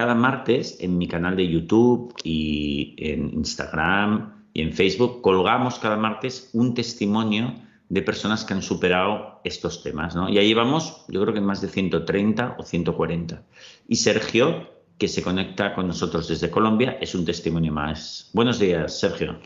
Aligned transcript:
Cada 0.00 0.14
martes 0.14 0.78
en 0.80 0.96
mi 0.96 1.06
canal 1.06 1.36
de 1.36 1.46
YouTube 1.46 2.14
y 2.24 2.94
en 2.96 3.34
Instagram 3.34 4.46
y 4.54 4.62
en 4.62 4.72
Facebook 4.72 5.20
colgamos 5.20 5.78
cada 5.78 5.98
martes 5.98 6.48
un 6.54 6.72
testimonio 6.72 7.52
de 7.90 8.00
personas 8.00 8.46
que 8.46 8.54
han 8.54 8.62
superado 8.62 9.42
estos 9.44 9.82
temas. 9.82 10.16
¿no? 10.16 10.30
Y 10.30 10.38
ahí 10.38 10.54
vamos, 10.54 11.04
yo 11.08 11.20
creo 11.20 11.34
que 11.34 11.42
más 11.42 11.60
de 11.60 11.68
130 11.68 12.56
o 12.58 12.62
140. 12.62 13.42
Y 13.88 13.96
Sergio, 13.96 14.70
que 14.96 15.06
se 15.06 15.22
conecta 15.22 15.74
con 15.74 15.86
nosotros 15.88 16.28
desde 16.28 16.50
Colombia, 16.50 16.96
es 16.98 17.14
un 17.14 17.26
testimonio 17.26 17.70
más. 17.70 18.30
Buenos 18.32 18.58
días, 18.58 18.98
Sergio. 18.98 19.38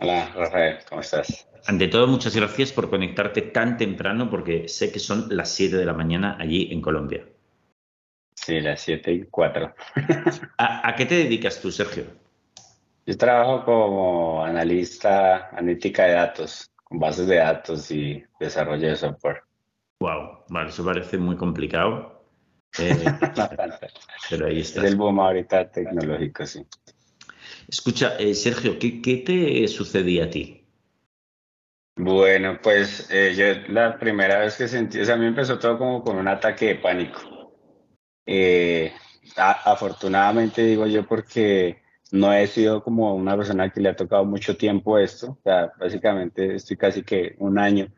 Hola, 0.00 0.28
Rafael, 0.36 0.80
¿cómo 0.86 1.00
estás? 1.00 1.48
Ante 1.66 1.88
todo, 1.88 2.06
muchas 2.08 2.36
gracias 2.36 2.72
por 2.72 2.90
conectarte 2.90 3.40
tan 3.40 3.78
temprano 3.78 4.28
porque 4.28 4.68
sé 4.68 4.92
que 4.92 4.98
son 4.98 5.28
las 5.30 5.48
7 5.54 5.78
de 5.78 5.86
la 5.86 5.94
mañana 5.94 6.36
allí 6.38 6.68
en 6.70 6.82
Colombia. 6.82 7.24
Sí, 8.44 8.60
las 8.60 8.80
7 8.80 9.12
y 9.12 9.24
4. 9.26 9.72
¿A, 10.58 10.94
qué 10.96 11.06
te 11.06 11.14
dedicas 11.14 11.60
tú, 11.60 11.70
Sergio? 11.70 12.06
Yo 13.06 13.16
trabajo 13.16 13.64
como 13.64 14.44
analista 14.44 15.48
analítica 15.50 16.04
de 16.04 16.12
datos, 16.14 16.70
con 16.82 16.98
bases 16.98 17.28
de 17.28 17.36
datos 17.36 17.90
y 17.92 18.22
desarrollo 18.40 18.88
de 18.88 18.96
software. 18.96 19.42
Wow, 20.00 20.44
vale, 20.48 20.70
eso 20.70 20.84
parece 20.84 21.18
muy 21.18 21.36
complicado. 21.36 22.24
Eh, 22.78 23.04
pero 24.30 24.46
ahí 24.46 24.60
está. 24.60 24.80
Es 24.80 24.90
el 24.90 24.96
boom 24.96 25.20
ahorita 25.20 25.70
tecnológico, 25.70 26.44
sí. 26.44 26.66
Escucha, 27.68 28.16
eh, 28.18 28.34
Sergio, 28.34 28.76
¿qué, 28.78 29.00
¿qué, 29.00 29.18
te 29.18 29.68
sucedía 29.68 30.24
a 30.24 30.30
ti? 30.30 30.66
Bueno, 31.94 32.58
pues 32.60 33.08
eh, 33.12 33.34
yo 33.36 33.72
la 33.72 33.98
primera 33.98 34.40
vez 34.40 34.56
que 34.56 34.66
sentí, 34.66 35.00
o 35.00 35.04
sea, 35.04 35.14
a 35.14 35.18
mí 35.18 35.26
empezó 35.26 35.60
todo 35.60 35.78
como 35.78 36.02
con 36.02 36.16
un 36.16 36.26
ataque 36.26 36.66
de 36.66 36.74
pánico. 36.76 37.41
Eh, 38.26 38.92
afortunadamente 39.36 40.62
digo 40.62 40.86
yo 40.86 41.06
porque 41.06 41.82
no 42.12 42.32
he 42.32 42.46
sido 42.46 42.82
como 42.82 43.14
una 43.14 43.36
persona 43.36 43.70
que 43.70 43.80
le 43.80 43.88
ha 43.88 43.96
tocado 43.96 44.24
mucho 44.24 44.56
tiempo 44.56 44.98
esto, 44.98 45.30
o 45.30 45.38
sea, 45.42 45.72
básicamente 45.78 46.54
estoy 46.54 46.76
casi 46.76 47.02
que 47.02 47.34
un 47.38 47.58
año. 47.58 47.88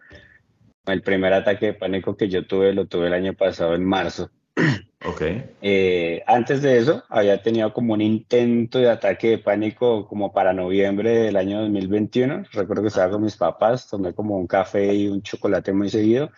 El 0.86 1.02
primer 1.02 1.32
ataque 1.32 1.66
de 1.66 1.74
pánico 1.74 2.16
que 2.16 2.28
yo 2.28 2.46
tuve 2.46 2.72
lo 2.72 2.86
tuve 2.86 3.08
el 3.08 3.14
año 3.14 3.34
pasado 3.34 3.74
en 3.74 3.84
marzo. 3.84 4.30
Ok. 5.06 5.20
Eh, 5.60 6.22
antes 6.26 6.62
de 6.62 6.78
eso 6.78 7.04
había 7.10 7.42
tenido 7.42 7.74
como 7.74 7.92
un 7.92 8.00
intento 8.00 8.78
de 8.78 8.88
ataque 8.88 9.28
de 9.28 9.38
pánico 9.38 10.08
como 10.08 10.32
para 10.32 10.54
noviembre 10.54 11.10
del 11.10 11.36
año 11.36 11.60
2021. 11.60 12.44
Recuerdo 12.50 12.80
que 12.80 12.88
estaba 12.88 13.12
con 13.12 13.22
mis 13.22 13.36
papás, 13.36 13.86
tomé 13.86 14.14
como 14.14 14.38
un 14.38 14.46
café 14.46 14.94
y 14.94 15.08
un 15.08 15.20
chocolate 15.20 15.74
muy 15.74 15.90
seguido 15.90 16.30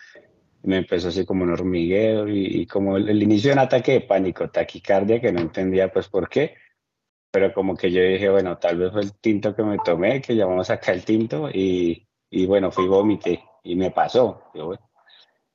me 0.63 0.77
empezó 0.77 1.09
así 1.09 1.25
como 1.25 1.43
un 1.43 1.51
hormigueo 1.51 2.27
y, 2.27 2.65
como 2.65 2.97
el, 2.97 3.21
inicio 3.21 3.49
de 3.49 3.53
un 3.53 3.59
ataque 3.59 3.93
de 3.93 4.01
pánico, 4.01 4.49
taquicardia, 4.49 5.21
que 5.21 5.31
no 5.31 5.39
entendía 5.39 5.91
pues 5.91 6.07
por 6.07 6.27
qué, 6.29 6.55
pero 7.31 7.53
como 7.53 7.75
que 7.75 7.91
yo 7.91 8.01
dije, 8.01 8.29
bueno, 8.29 8.57
tal 8.57 8.77
vez 8.77 8.91
fue 8.91 9.01
el 9.01 9.13
tinto 9.13 9.55
que 9.55 9.63
me 9.63 9.77
tomé, 9.83 10.21
que 10.21 10.35
llamamos 10.35 10.69
acá 10.69 10.91
el 10.91 11.05
tinto, 11.05 11.49
y, 11.49 12.07
y 12.29 12.45
bueno, 12.45 12.71
fui 12.71 12.87
vómite 12.87 13.43
y 13.63 13.75
me 13.75 13.91
pasó. 13.91 14.43
Yo, 14.53 14.73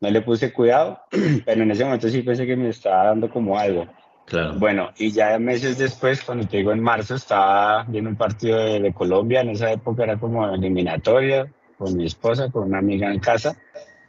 no 0.00 0.10
le 0.10 0.22
puse 0.22 0.52
cuidado, 0.52 1.00
pero 1.44 1.62
en 1.62 1.70
ese 1.70 1.84
momento 1.84 2.08
sí 2.08 2.22
pensé 2.22 2.46
que 2.46 2.56
me 2.56 2.68
estaba 2.68 3.04
dando 3.04 3.30
como 3.30 3.58
algo. 3.58 3.86
Claro. 4.26 4.54
Bueno, 4.54 4.90
y 4.96 5.10
ya 5.10 5.38
meses 5.38 5.78
después, 5.78 6.22
cuando 6.22 6.46
te 6.46 6.58
digo 6.58 6.72
en 6.72 6.80
marzo, 6.80 7.16
estaba 7.16 7.84
viendo 7.84 8.10
un 8.10 8.16
partido 8.16 8.58
de, 8.58 8.80
de 8.80 8.92
Colombia, 8.92 9.40
en 9.40 9.50
esa 9.50 9.70
época 9.70 10.04
era 10.04 10.18
como 10.18 10.48
eliminatoria, 10.48 11.52
con 11.76 11.96
mi 11.96 12.06
esposa, 12.06 12.50
con 12.50 12.64
una 12.64 12.78
amiga 12.78 13.12
en 13.12 13.18
casa, 13.18 13.56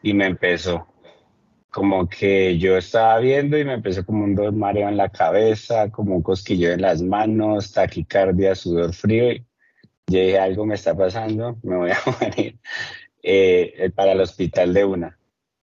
y 0.04 0.14
me 0.14 0.28
empezó. 0.28 0.88
Como 1.72 2.08
que 2.08 2.60
yo 2.60 2.78
estaba 2.78 3.18
viendo 3.20 3.58
y 3.58 3.66
me 3.66 3.74
empezó 3.74 4.06
como 4.06 4.26
un 4.26 4.60
mareo 4.60 4.88
en 4.90 4.98
la 4.98 5.10
cabeza, 5.10 5.90
como 5.90 6.16
un 6.16 6.22
cosquillo 6.22 6.72
en 6.72 6.82
las 6.84 7.02
manos, 7.02 7.72
taquicardia, 7.72 8.54
sudor 8.54 8.94
frío. 8.94 9.32
Y 9.32 9.46
yo 10.08 10.20
dije, 10.20 10.38
algo 10.38 10.66
me 10.68 10.76
está 10.76 10.96
pasando, 10.96 11.58
me 11.64 11.78
voy 11.78 11.92
a 11.92 11.98
morir 12.22 12.60
eh, 13.24 13.92
para 13.96 14.12
el 14.12 14.22
hospital 14.22 14.74
de 14.74 14.86
una. 14.86 15.20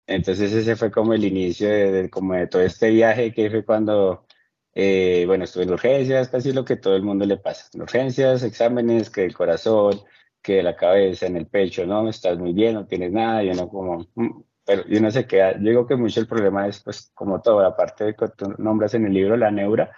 Entonces 0.07 0.51
ese 0.53 0.75
fue 0.75 0.89
como 0.89 1.13
el 1.13 1.23
inicio 1.23 1.69
de, 1.69 2.09
como 2.09 2.33
de 2.33 2.47
todo 2.47 2.63
este 2.63 2.89
viaje 2.89 3.31
que 3.31 3.51
fue 3.51 3.63
cuando, 3.63 4.25
eh, 4.73 5.25
bueno, 5.27 5.44
estuve 5.44 5.66
en 5.66 5.73
urgencias, 5.73 6.29
casi 6.29 6.51
lo 6.53 6.66
que 6.66 6.77
todo 6.77 6.95
el 6.95 7.03
mundo 7.03 7.25
le 7.25 7.38
pasa. 7.38 7.69
En 7.73 7.83
urgencias, 7.83 8.41
exámenes, 8.41 9.11
que 9.11 9.25
el 9.25 9.35
corazón, 9.35 10.01
que 10.41 10.63
la 10.63 10.75
cabeza, 10.75 11.27
en 11.27 11.38
el 11.38 11.47
pecho, 11.47 11.85
no, 11.85 12.07
estás 12.09 12.38
muy 12.38 12.53
bien, 12.53 12.75
no 12.75 12.85
tienes 12.85 13.11
nada, 13.11 13.44
y 13.44 13.50
uno 13.50 13.69
como, 13.69 14.05
mm", 14.16 14.41
pero 14.66 14.83
y 14.88 14.97
uno 14.97 15.11
se 15.11 15.25
queda, 15.25 15.53
yo 15.53 15.69
digo 15.69 15.88
que 15.88 15.95
mucho 15.95 16.19
el 16.19 16.27
problema 16.27 16.67
es, 16.67 16.81
pues, 16.81 17.11
como 17.13 17.41
todo, 17.41 17.66
aparte 17.66 18.05
de 18.05 18.16
que 18.16 18.27
tú 18.29 18.53
nombras 18.57 18.94
en 18.94 19.05
el 19.05 19.13
libro 19.13 19.35
la 19.35 19.51
neura, 19.51 19.91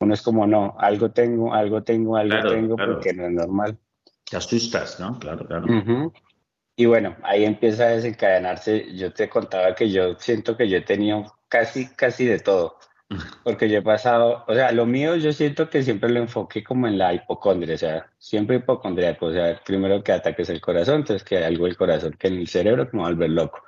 uno 0.00 0.14
es 0.14 0.22
como, 0.22 0.46
no, 0.46 0.74
algo 0.78 1.12
tengo, 1.12 1.54
algo 1.54 1.82
tengo, 1.82 2.16
algo 2.16 2.48
tengo, 2.48 2.76
porque 2.76 3.12
no 3.14 3.26
es 3.26 3.32
normal. 3.32 3.78
Te 4.28 4.36
asustas, 4.36 4.98
¿no? 4.98 5.18
Claro, 5.18 5.46
claro. 5.46 5.66
Y 6.74 6.86
bueno, 6.86 7.16
ahí 7.22 7.44
empieza 7.44 7.84
a 7.84 7.88
desencadenarse, 7.90 8.96
yo 8.96 9.12
te 9.12 9.28
contaba 9.28 9.74
que 9.74 9.90
yo 9.90 10.14
siento 10.18 10.56
que 10.56 10.68
yo 10.68 10.78
he 10.78 10.82
tenido 10.82 11.38
casi, 11.48 11.86
casi 11.94 12.24
de 12.24 12.40
todo. 12.40 12.76
Porque 13.42 13.68
yo 13.68 13.78
he 13.78 13.82
pasado, 13.82 14.44
o 14.46 14.54
sea, 14.54 14.72
lo 14.72 14.86
mío 14.86 15.16
yo 15.16 15.32
siento 15.32 15.68
que 15.68 15.82
siempre 15.82 16.10
lo 16.10 16.20
enfoqué 16.20 16.62
como 16.62 16.86
en 16.86 16.98
la 16.98 17.14
hipocondria, 17.14 17.74
o 17.74 17.78
sea, 17.78 18.06
siempre 18.18 18.56
hipocondriaco, 18.56 19.26
o 19.26 19.32
sea, 19.32 19.60
primero 19.64 20.02
que 20.02 20.12
ataques 20.12 20.48
el 20.50 20.60
corazón, 20.60 20.96
entonces 20.96 21.24
que 21.24 21.38
algo 21.38 21.66
el 21.66 21.76
corazón 21.76 22.14
que 22.18 22.28
en 22.28 22.34
el 22.34 22.48
cerebro 22.48 22.90
como 22.90 23.04
volver 23.04 23.30
loco. 23.30 23.62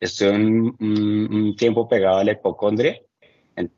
Estoy 0.00 0.28
un, 0.28 0.76
un, 0.80 1.56
tiempo 1.56 1.88
pegado 1.88 2.18
a 2.18 2.24
la 2.24 2.32
hipocondria, 2.32 2.98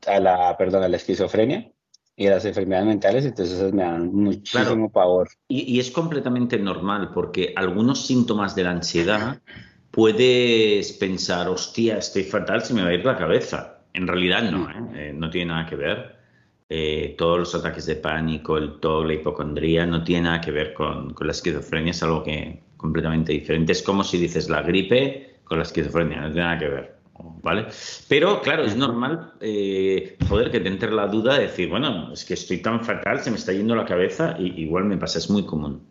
a 0.07 0.19
la, 0.19 0.57
perdón, 0.57 0.83
a 0.83 0.87
la 0.87 0.97
esquizofrenia 0.97 1.71
y 2.15 2.27
a 2.27 2.31
las 2.31 2.45
enfermedades 2.45 2.87
mentales, 2.87 3.25
entonces 3.25 3.57
esas 3.57 3.73
me 3.73 3.83
dan 3.83 4.11
muchísimo 4.11 4.91
pavor. 4.91 5.27
Y, 5.47 5.75
y 5.75 5.79
es 5.79 5.91
completamente 5.91 6.57
normal, 6.57 7.11
porque 7.13 7.53
algunos 7.55 8.07
síntomas 8.07 8.55
de 8.55 8.63
la 8.63 8.71
ansiedad 8.71 9.41
puedes 9.91 10.93
pensar, 10.93 11.47
hostia, 11.49 11.97
estoy 11.97 12.23
fatal, 12.23 12.63
se 12.63 12.73
me 12.73 12.81
va 12.81 12.89
a 12.89 12.93
ir 12.93 13.05
la 13.05 13.17
cabeza 13.17 13.74
en 13.95 14.07
realidad 14.07 14.43
no, 14.43 14.69
¿eh? 14.69 15.09
Eh, 15.09 15.13
no 15.13 15.29
tiene 15.29 15.53
nada 15.53 15.65
que 15.65 15.75
ver. 15.75 16.15
Eh, 16.67 17.15
todos 17.17 17.39
los 17.39 17.55
ataques 17.55 17.85
de 17.85 17.95
pánico, 17.95 18.57
el 18.57 18.79
TOC, 18.79 19.05
la 19.05 19.13
hipocondría, 19.13 19.85
no 19.85 20.03
tiene 20.03 20.23
nada 20.23 20.41
que 20.41 20.51
ver 20.51 20.73
con, 20.73 21.13
con, 21.13 21.27
la 21.27 21.31
esquizofrenia, 21.31 21.91
es 21.91 22.03
algo 22.03 22.23
que 22.23 22.61
completamente 22.77 23.33
diferente. 23.33 23.71
Es 23.71 23.83
como 23.83 24.03
si 24.03 24.17
dices 24.17 24.49
la 24.49 24.61
gripe 24.61 25.37
con 25.43 25.59
la 25.59 25.63
esquizofrenia, 25.63 26.21
no 26.21 26.27
tiene 26.27 26.41
nada 26.41 26.59
que 26.59 26.67
ver. 26.67 26.95
¿Vale? 27.41 27.67
Pero 28.09 28.41
claro, 28.41 28.63
es 28.65 28.75
normal 28.75 29.35
poder 30.27 30.51
que 30.51 30.59
te 30.59 30.67
entre 30.67 30.91
la 30.91 31.07
duda 31.07 31.35
de 31.35 31.43
decir, 31.43 31.69
bueno, 31.69 32.11
es 32.11 32.25
que 32.25 32.33
estoy 32.33 32.57
tan 32.57 32.83
fatal, 32.83 33.21
se 33.21 33.31
me 33.31 33.37
está 33.37 33.53
yendo 33.53 33.73
la 33.73 33.85
cabeza, 33.85 34.35
y 34.37 34.61
igual 34.61 34.83
me 34.83 34.97
pasa, 34.97 35.19
es 35.19 35.29
muy 35.29 35.45
común. 35.45 35.81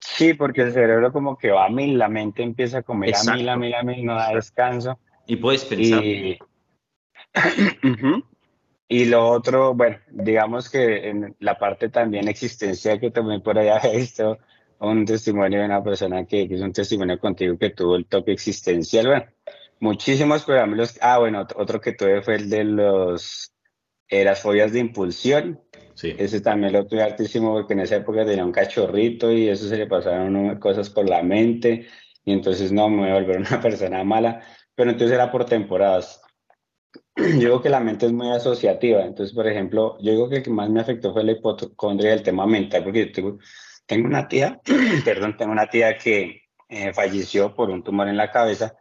Sí, 0.00 0.34
porque 0.34 0.62
el 0.62 0.72
cerebro 0.72 1.12
como 1.12 1.36
que 1.36 1.50
va 1.50 1.66
a 1.66 1.68
mil, 1.68 1.98
la 1.98 2.08
mente 2.08 2.42
empieza 2.42 2.78
a 2.78 2.82
comer 2.82 3.14
a 3.14 3.34
mil, 3.34 3.48
a 3.48 3.56
mil, 3.56 3.74
a 3.74 3.82
mil, 3.82 4.04
no 4.04 4.14
da 4.14 4.34
descanso. 4.34 4.98
Y 5.26 5.36
puedes 5.36 5.64
pensar. 5.64 6.04
Y 6.04 6.38
lo 9.04 9.28
otro, 9.28 9.74
bueno, 9.74 9.98
digamos 10.10 10.68
que 10.68 11.08
en 11.08 11.36
la 11.38 11.58
parte 11.58 11.88
también 11.88 12.28
existencial 12.28 12.98
que 12.98 13.10
también 13.10 13.42
por 13.42 13.58
allá 13.58 13.78
he 13.84 13.96
visto 13.98 14.38
un 14.80 15.04
testimonio 15.04 15.60
de 15.60 15.66
una 15.66 15.82
persona 15.82 16.24
que, 16.26 16.48
que, 16.48 16.54
es 16.54 16.60
un 16.60 16.72
testimonio 16.72 17.18
contigo 17.18 17.58
que 17.58 17.70
tuvo 17.70 17.96
el 17.96 18.06
toque 18.06 18.32
existencial. 18.32 19.06
Bueno, 19.06 19.26
muchísimos 19.78 20.44
programas. 20.44 20.98
Ah, 21.02 21.18
bueno, 21.18 21.46
otro 21.56 21.80
que 21.80 21.92
tuve 21.92 22.22
fue 22.22 22.36
el 22.36 22.50
de 22.50 22.64
los 22.64 23.52
eh, 24.08 24.24
las 24.24 24.40
fobias 24.42 24.72
de 24.72 24.80
impulsión. 24.80 25.60
Sí. 25.94 26.14
Ese 26.18 26.40
también 26.40 26.72
lo 26.72 26.86
tuve 26.86 27.02
altísimo 27.02 27.52
porque 27.52 27.74
en 27.74 27.80
esa 27.80 27.96
época 27.96 28.24
tenía 28.24 28.44
un 28.44 28.52
cachorrito 28.52 29.30
y 29.30 29.48
eso 29.48 29.68
se 29.68 29.76
le 29.76 29.86
pasaron 29.86 30.58
cosas 30.58 30.88
por 30.88 31.08
la 31.08 31.22
mente 31.22 31.86
y 32.24 32.32
entonces 32.32 32.72
no 32.72 32.88
me 32.88 33.02
voy 33.02 33.10
a 33.10 33.14
volver 33.14 33.38
una 33.48 33.60
persona 33.60 34.02
mala. 34.02 34.42
Pero 34.74 34.90
entonces 34.90 35.14
era 35.14 35.30
por 35.30 35.44
temporadas 35.44 36.22
yo 37.34 37.38
digo 37.38 37.62
que 37.62 37.68
la 37.68 37.80
mente 37.80 38.06
es 38.06 38.12
muy 38.12 38.30
asociativa. 38.30 39.02
Entonces, 39.02 39.34
por 39.34 39.46
ejemplo, 39.46 39.96
yo 40.00 40.12
digo 40.12 40.28
que 40.28 40.36
el 40.36 40.42
que 40.42 40.50
más 40.50 40.70
me 40.70 40.80
afectó 40.80 41.12
fue 41.12 41.24
la 41.24 41.32
hipocondria 41.32 42.10
del 42.10 42.22
tema 42.22 42.46
mental, 42.46 42.84
porque 42.84 43.06
yo 43.12 43.38
tengo, 43.86 44.06
una 44.06 44.28
tía, 44.28 44.60
perdón, 45.04 45.36
tengo 45.36 45.52
una 45.52 45.66
tía 45.66 45.96
que 45.96 46.42
eh, 46.68 46.92
falleció 46.92 47.54
por 47.54 47.70
un 47.70 47.82
tumor 47.82 48.08
en 48.08 48.16
la 48.16 48.30
cabeza 48.30 48.74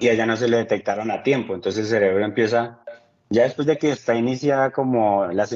y 0.00 0.08
a 0.08 0.12
ella 0.12 0.26
no 0.26 0.36
se 0.36 0.48
le 0.48 0.58
detectaron 0.58 1.10
a 1.10 1.22
tiempo. 1.22 1.54
Entonces 1.54 1.84
el 1.84 1.90
cerebro 1.90 2.24
empieza 2.24 2.80
Ya 3.28 3.42
después 3.42 3.66
de 3.66 3.76
que 3.76 3.90
está 3.90 4.14
iniciada 4.14 4.70
como 4.70 5.26
la 5.26 5.46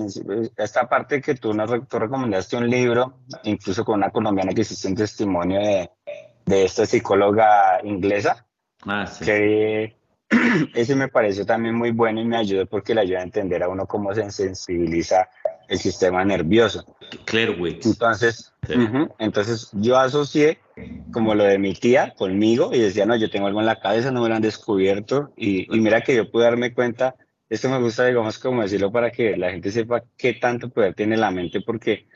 esta 0.56 0.88
parte 0.88 1.21
que 1.21 1.35
tú 1.37 1.55
nos 1.55 1.71
tú 1.88 1.99
recomendaste 1.99 2.56
un 2.56 2.69
libro, 2.69 3.21
incluso 3.44 3.85
con 3.85 3.97
una 3.97 4.11
colombiana 4.11 4.53
que 4.53 4.62
hiciste 4.62 4.88
un 4.88 4.97
testimonio 4.97 5.61
de, 5.61 5.91
de 6.47 6.65
esta 6.65 6.85
psicóloga 6.85 7.81
inglesa, 7.85 8.47
ah, 8.87 9.06
sí. 9.06 9.25
que 9.25 10.00
ese 10.75 10.94
me 10.94 11.09
pareció 11.09 11.44
también 11.44 11.75
muy 11.75 11.91
bueno 11.91 12.21
y 12.21 12.25
me 12.25 12.37
ayudó 12.37 12.67
porque 12.67 12.94
le 12.94 13.03
ayuda 13.03 13.21
a 13.21 13.25
entender 13.25 13.62
a 13.62 13.69
uno 13.69 13.87
cómo 13.87 14.15
se 14.15 14.31
sensibiliza 14.31 15.29
el 15.69 15.79
sistema 15.79 16.25
nervioso. 16.25 16.85
Clairwitz. 17.25 17.87
Entonces, 17.87 18.53
entonces 19.19 19.71
yo 19.73 19.99
asocié 19.99 20.59
como 21.12 21.35
lo 21.35 21.44
de 21.44 21.59
mi 21.59 21.75
tía 21.75 22.15
conmigo 22.17 22.71
y 22.73 22.79
decía, 22.79 23.06
no, 23.06 23.17
yo 23.17 23.31
tengo 23.31 23.47
algo 23.47 23.61
en 23.61 23.67
la 23.67 23.81
cabeza, 23.81 24.11
no 24.11 24.23
me 24.23 24.29
lo 24.29 24.35
han 24.35 24.43
descubierto 24.43 25.32
y, 25.37 25.75
y 25.75 25.81
mira 25.81 26.03
que 26.03 26.15
yo 26.15 26.31
pude 26.31 26.44
darme 26.44 26.73
cuenta, 26.73 27.17
esto 27.49 27.69
me 27.69 27.81
gusta, 27.81 28.06
digamos, 28.06 28.38
como 28.38 28.62
decirlo 28.62 28.93
para 28.93 29.11
que 29.11 29.37
la 29.37 29.50
gente 29.50 29.71
sepa 29.71 30.05
qué 30.17 30.35
tanto 30.35 30.71
poder 30.71 30.94
tiene 30.94 31.17
la 31.17 31.31
mente 31.31 31.61
porque 31.61 32.06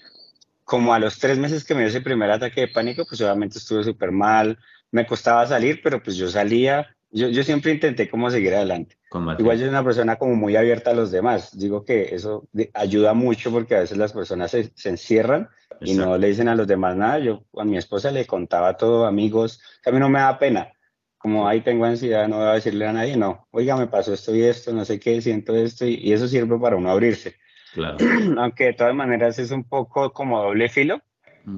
como 0.64 0.94
a 0.94 0.98
los 0.98 1.18
tres 1.18 1.38
meses 1.38 1.64
que 1.64 1.74
me 1.74 1.80
dio 1.80 1.90
ese 1.90 2.00
primer 2.00 2.30
ataque 2.30 2.62
de 2.62 2.68
pánico, 2.68 3.04
pues 3.04 3.20
obviamente 3.20 3.58
estuve 3.58 3.84
súper 3.84 4.10
mal, 4.10 4.58
me 4.90 5.06
costaba 5.06 5.46
salir, 5.46 5.80
pero 5.82 6.02
pues 6.02 6.16
yo 6.16 6.28
salía, 6.28 6.96
yo, 7.14 7.28
yo 7.28 7.44
siempre 7.44 7.72
intenté 7.72 8.10
como 8.10 8.28
seguir 8.30 8.54
adelante. 8.54 8.96
Igual 9.38 9.56
yo 9.56 9.60
soy 9.60 9.68
una 9.68 9.84
persona 9.84 10.16
como 10.16 10.34
muy 10.34 10.56
abierta 10.56 10.90
a 10.90 10.94
los 10.94 11.12
demás. 11.12 11.56
Digo 11.56 11.84
que 11.84 12.14
eso 12.14 12.48
ayuda 12.74 13.14
mucho 13.14 13.52
porque 13.52 13.76
a 13.76 13.80
veces 13.80 13.96
las 13.96 14.12
personas 14.12 14.50
se, 14.50 14.72
encierran 14.84 15.48
y 15.80 15.94
no 15.94 16.18
le 16.18 16.26
dicen 16.26 16.48
a 16.48 16.56
los 16.56 16.66
demás 16.66 16.96
nada. 16.96 17.20
Yo 17.20 17.44
a 17.56 17.64
mi 17.64 17.76
esposa 17.76 18.10
le 18.10 18.26
contaba 18.26 18.76
todo, 18.76 19.06
amigos, 19.06 19.60
a 19.86 19.92
mí 19.92 20.00
no 20.00 20.08
me 20.08 20.18
da 20.18 20.36
pena. 20.38 20.72
Como 21.16 21.46
ahí 21.46 21.60
tengo 21.60 21.84
ansiedad, 21.84 22.26
no 22.26 22.38
voy 22.38 22.46
a 22.46 22.54
decirle 22.54 22.86
a 22.86 22.92
nadie, 22.92 23.16
no. 23.16 23.46
Oiga, 23.52 23.76
me 23.76 23.86
pasó 23.86 24.12
esto 24.12 24.34
y 24.34 24.42
esto, 24.42 24.72
no 24.72 24.84
sé 24.84 24.98
qué, 24.98 25.20
siento 25.20 25.54
esto 25.54 25.86
y, 25.86 25.94
y 25.94 26.12
eso 26.12 26.26
sirve 26.26 26.58
para 26.58 26.76
uno 26.76 26.90
abrirse. 26.90 27.36
Claro. 27.74 27.96
Aunque 28.38 28.64
de 28.64 28.72
todas 28.72 28.94
maneras 28.94 29.38
es 29.38 29.52
un 29.52 29.64
poco 29.64 30.12
como 30.12 30.42
doble 30.42 30.68
filo, 30.68 31.00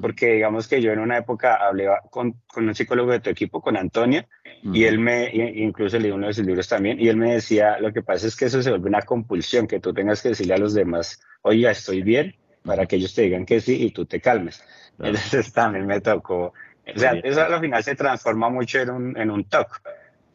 porque 0.01 0.33
digamos 0.35 0.69
que 0.69 0.83
yo 0.83 0.93
en 0.93 0.99
una 0.99 1.19
época 1.19 1.57
hablé 1.57 1.89
con, 2.11 2.41
con 2.47 2.69
un 2.69 2.75
psicólogo 2.75 3.13
de 3.13 3.21
tu 3.21 3.31
equipo, 3.31 3.61
con 3.61 3.77
Antonio, 3.77 4.27
y 4.63 4.85
él 4.85 4.99
me, 4.99 5.31
incluso 5.33 5.99
leí 5.99 6.11
uno 6.11 6.27
de 6.27 6.35
sus 6.35 6.45
libros 6.45 6.69
también, 6.69 7.01
y 7.01 7.09
él 7.09 7.17
me 7.17 7.35
decía, 7.35 7.79
lo 7.79 7.93
que 7.93 8.03
pasa 8.03 8.27
es 8.27 8.37
que 8.37 8.47
eso 8.47 8.63
se 8.63 8.71
vuelve 8.71 8.89
una 8.89 9.03
compulsión, 9.03 9.67
que 9.67 9.81
tú 9.81 9.93
tengas 9.95 10.23
que 10.23 10.31
decirle 10.31 10.55
a 10.55 10.59
los 10.59 10.75
demás, 10.75 11.21
oiga, 11.43 11.71
estoy 11.71 12.03
bien, 12.03 12.35
para 12.65 12.87
que 12.87 12.97
ellos 12.97 13.15
te 13.15 13.23
digan 13.23 13.47
que 13.47 13.61
sí 13.61 13.85
y 13.85 13.91
tú 13.91 14.07
te 14.07 14.21
calmes. 14.21 14.65
Entonces 14.99 15.53
también 15.53 15.87
me 15.87 16.01
tocó, 16.01 16.53
o 16.95 16.99
sea, 16.99 17.13
eso 17.23 17.43
al 17.43 17.61
final 17.61 17.83
se 17.83 17.95
transforma 17.95 18.49
mucho 18.49 18.81
en 18.81 18.91
un, 18.91 19.17
en 19.17 19.31
un 19.31 19.45
talk. 19.45 19.83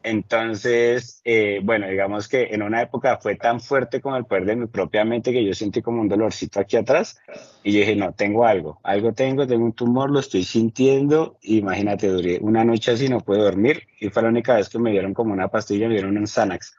Entonces, 0.03 1.21
eh, 1.23 1.59
bueno, 1.63 1.87
digamos 1.87 2.27
que 2.27 2.49
en 2.51 2.63
una 2.63 2.81
época 2.81 3.17
fue 3.17 3.35
tan 3.35 3.59
fuerte 3.59 4.01
como 4.01 4.17
el 4.17 4.25
poder 4.25 4.45
de 4.45 4.55
mi 4.55 4.67
propia 4.67 5.05
mente 5.05 5.31
que 5.31 5.45
yo 5.45 5.53
sentí 5.53 5.81
como 5.81 6.01
un 6.01 6.09
dolorcito 6.09 6.59
aquí 6.59 6.77
atrás 6.77 7.19
y 7.63 7.71
dije, 7.71 7.95
no, 7.95 8.13
tengo 8.13 8.45
algo, 8.45 8.79
algo 8.83 9.13
tengo, 9.13 9.45
tengo 9.45 9.63
un 9.63 9.73
tumor, 9.73 10.09
lo 10.09 10.19
estoy 10.19 10.43
sintiendo. 10.43 11.37
Imagínate, 11.41 12.07
duré 12.07 12.39
una 12.41 12.63
noche 12.63 12.91
así, 12.91 13.09
no 13.09 13.19
puedo 13.19 13.43
dormir 13.43 13.87
y 13.99 14.09
fue 14.09 14.23
la 14.23 14.29
única 14.29 14.55
vez 14.55 14.69
que 14.69 14.79
me 14.79 14.91
dieron 14.91 15.13
como 15.13 15.33
una 15.33 15.49
pastilla, 15.49 15.87
me 15.87 15.93
dieron 15.93 16.17
un 16.17 16.27
Xanax 16.27 16.75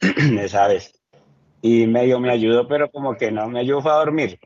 esa 0.40 0.66
vez. 0.68 0.92
Y 1.60 1.86
medio 1.86 2.18
me 2.20 2.30
ayudó, 2.30 2.66
pero 2.66 2.90
como 2.90 3.16
que 3.16 3.30
no 3.30 3.48
me 3.48 3.60
ayudó 3.60 3.90
a 3.90 3.98
dormir, 3.98 4.38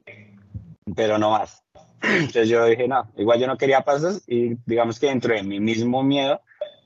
pero 0.97 1.19
no 1.19 1.31
más. 1.31 1.63
Entonces 2.03 2.49
yo 2.49 2.65
dije, 2.65 2.89
no, 2.89 3.11
igual 3.17 3.39
yo 3.39 3.47
no 3.47 3.57
quería 3.57 3.83
pasas 3.83 4.23
y 4.27 4.57
digamos 4.67 4.99
que 4.99 5.07
dentro 5.07 5.35
de 5.35 5.43
mi 5.43 5.61
mismo 5.61 6.03
miedo, 6.03 6.41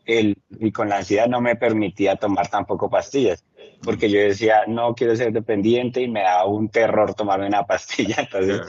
el, 0.04 0.36
y 0.58 0.72
con 0.72 0.88
la 0.88 0.98
ansiedad 0.98 1.26
no 1.28 1.40
me 1.40 1.56
permitía 1.56 2.16
tomar 2.16 2.48
tampoco 2.48 2.90
pastillas, 2.90 3.44
porque 3.82 4.10
yo 4.10 4.20
decía, 4.20 4.64
no 4.66 4.94
quiero 4.94 5.14
ser 5.16 5.32
dependiente 5.32 6.00
y 6.00 6.08
me 6.08 6.22
da 6.22 6.44
un 6.44 6.68
terror 6.68 7.14
tomarme 7.14 7.46
una 7.46 7.64
pastilla. 7.66 8.16
Entonces, 8.32 8.60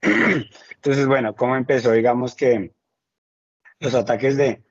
entonces 0.76 1.06
bueno, 1.06 1.34
¿cómo 1.34 1.56
empezó? 1.56 1.92
Digamos 1.92 2.34
que 2.34 2.72
los 3.80 3.94
ataques 3.94 4.36
de... 4.36 4.62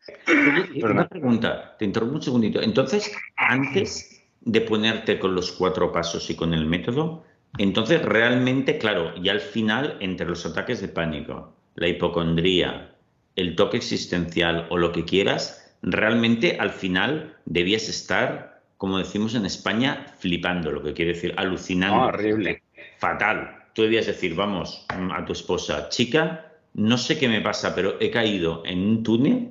Una 0.82 1.08
pregunta, 1.08 1.76
te 1.78 1.86
interrumpo 1.86 2.16
un 2.16 2.22
segundito. 2.22 2.62
Entonces, 2.62 3.16
antes 3.36 4.24
de 4.42 4.62
ponerte 4.62 5.20
con 5.20 5.36
los 5.36 5.52
cuatro 5.52 5.92
pasos 5.92 6.30
y 6.30 6.36
con 6.36 6.54
el 6.54 6.66
método, 6.66 7.24
entonces 7.58 8.04
realmente, 8.04 8.78
claro, 8.78 9.16
y 9.16 9.30
al 9.30 9.40
final, 9.40 9.98
entre 10.00 10.28
los 10.28 10.46
ataques 10.46 10.82
de 10.82 10.88
pánico, 10.88 11.54
la 11.76 11.88
hipocondría, 11.88 12.93
el 13.36 13.56
toque 13.56 13.78
existencial 13.78 14.68
o 14.70 14.78
lo 14.78 14.92
que 14.92 15.06
quieras, 15.06 15.74
realmente 15.82 16.58
al 16.60 16.72
final 16.72 17.36
debías 17.46 17.90
estar, 17.90 18.62
como 18.78 18.98
decimos 18.98 19.36
en 19.36 19.46
España, 19.46 20.06
flipando, 20.20 20.72
lo 20.72 20.84
que 20.84 20.94
quiere 20.94 21.14
decir, 21.14 21.34
alucinando. 21.38 22.08
horrible. 22.08 22.64
Fatal. 22.98 23.64
Tú 23.74 23.82
debías 23.82 24.06
decir, 24.06 24.36
vamos, 24.36 24.86
a 24.90 25.26
tu 25.26 25.34
esposa, 25.34 25.90
chica, 25.90 26.52
no 26.74 26.98
sé 26.98 27.18
qué 27.18 27.28
me 27.28 27.42
pasa, 27.42 27.74
pero 27.74 27.98
he 28.00 28.12
caído 28.12 28.64
en 28.66 28.80
un 28.80 29.04
túnel 29.04 29.50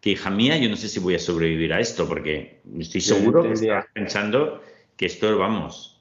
que, 0.00 0.10
hija 0.10 0.30
mía, 0.30 0.56
yo 0.58 0.68
no 0.68 0.76
sé 0.76 0.88
si 0.88 1.00
voy 1.00 1.14
a 1.14 1.18
sobrevivir 1.18 1.72
a 1.72 1.80
esto, 1.80 2.06
porque 2.06 2.60
estoy 2.78 3.00
seguro 3.00 3.42
que 3.42 3.52
estás 3.52 3.86
pensando 3.92 4.62
que 4.96 5.06
esto, 5.06 5.38
vamos, 5.38 5.93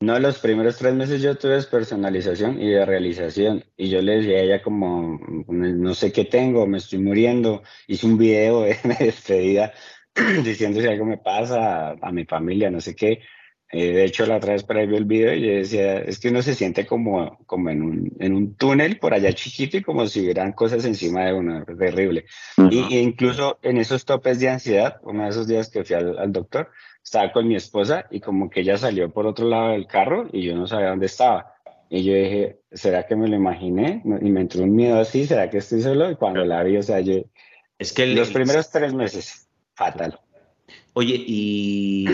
no, 0.00 0.18
los 0.20 0.38
primeros 0.38 0.78
tres 0.78 0.94
meses 0.94 1.20
yo 1.20 1.36
tuve 1.36 1.60
personalización 1.64 2.62
y 2.62 2.68
de 2.70 2.86
realización 2.86 3.64
y 3.76 3.90
yo 3.90 4.00
le 4.00 4.18
decía 4.18 4.36
a 4.38 4.42
ella 4.42 4.62
como, 4.62 5.18
no 5.48 5.94
sé 5.94 6.12
qué 6.12 6.24
tengo, 6.24 6.68
me 6.68 6.78
estoy 6.78 7.00
muriendo, 7.00 7.64
hice 7.88 8.06
un 8.06 8.16
video 8.16 8.62
de, 8.62 8.76
despedida 9.00 9.72
diciendo 10.44 10.80
si 10.80 10.86
algo 10.86 11.04
me 11.04 11.18
pasa 11.18 11.96
a, 12.00 12.12
mi 12.12 12.24
familia, 12.24 12.70
no 12.70 12.80
sé 12.80 12.94
qué. 12.94 13.22
Eh, 13.70 13.92
de 13.92 14.04
hecho, 14.04 14.24
la 14.24 14.36
otra 14.36 14.54
vez 14.54 14.62
para 14.62 14.80
ahí 14.80 14.86
el 14.86 15.04
video 15.04 15.34
y 15.34 15.42
yo 15.42 15.52
decía, 15.52 15.98
es 15.98 16.18
que 16.20 16.28
uno 16.30 16.40
se 16.42 16.54
siente 16.54 16.86
como, 16.86 17.36
como 17.44 17.68
en, 17.68 17.82
un, 17.82 18.16
en 18.18 18.34
un 18.34 18.54
túnel 18.54 18.98
por 18.98 19.12
allá 19.12 19.32
chiquito 19.32 19.76
y 19.76 19.82
como 19.82 20.06
si 20.06 20.20
hubieran 20.20 20.52
cosas 20.52 20.84
encima 20.86 21.26
de 21.26 21.34
uno, 21.34 21.64
terrible. 21.76 22.24
y, 22.70 22.96
incluso 22.96 23.58
en 23.62 23.76
esos 23.76 24.04
topes 24.06 24.38
de 24.38 24.48
ansiedad, 24.48 25.00
uno 25.02 25.24
de 25.24 25.30
esos 25.30 25.48
días 25.48 25.68
que 25.68 25.84
fui 25.84 25.96
al 25.96 26.32
doctor, 26.32 26.70
estaba 27.08 27.32
con 27.32 27.48
mi 27.48 27.56
esposa 27.56 28.06
y 28.10 28.20
como 28.20 28.50
que 28.50 28.60
ella 28.60 28.76
salió 28.76 29.10
por 29.10 29.26
otro 29.26 29.48
lado 29.48 29.70
del 29.70 29.86
carro 29.86 30.28
y 30.30 30.42
yo 30.42 30.54
no 30.54 30.66
sabía 30.66 30.90
dónde 30.90 31.06
estaba. 31.06 31.54
Y 31.88 32.04
yo 32.04 32.12
dije, 32.12 32.60
¿será 32.70 33.06
que 33.06 33.16
me 33.16 33.28
lo 33.28 33.36
imaginé? 33.36 34.02
Y 34.04 34.30
me 34.30 34.42
entró 34.42 34.62
un 34.62 34.76
miedo 34.76 35.00
así, 35.00 35.26
¿será 35.26 35.48
que 35.48 35.58
estoy 35.58 35.80
solo? 35.80 36.10
Y 36.10 36.16
cuando 36.16 36.44
la 36.44 36.62
vi, 36.62 36.76
o 36.76 36.82
sea, 36.82 37.00
yo... 37.00 37.14
Es 37.78 37.94
que 37.94 38.06
los 38.08 38.30
primeros 38.30 38.70
tres 38.70 38.92
meses, 38.92 39.48
fatal. 39.74 40.20
Oye, 40.92 41.14
y... 41.26 42.06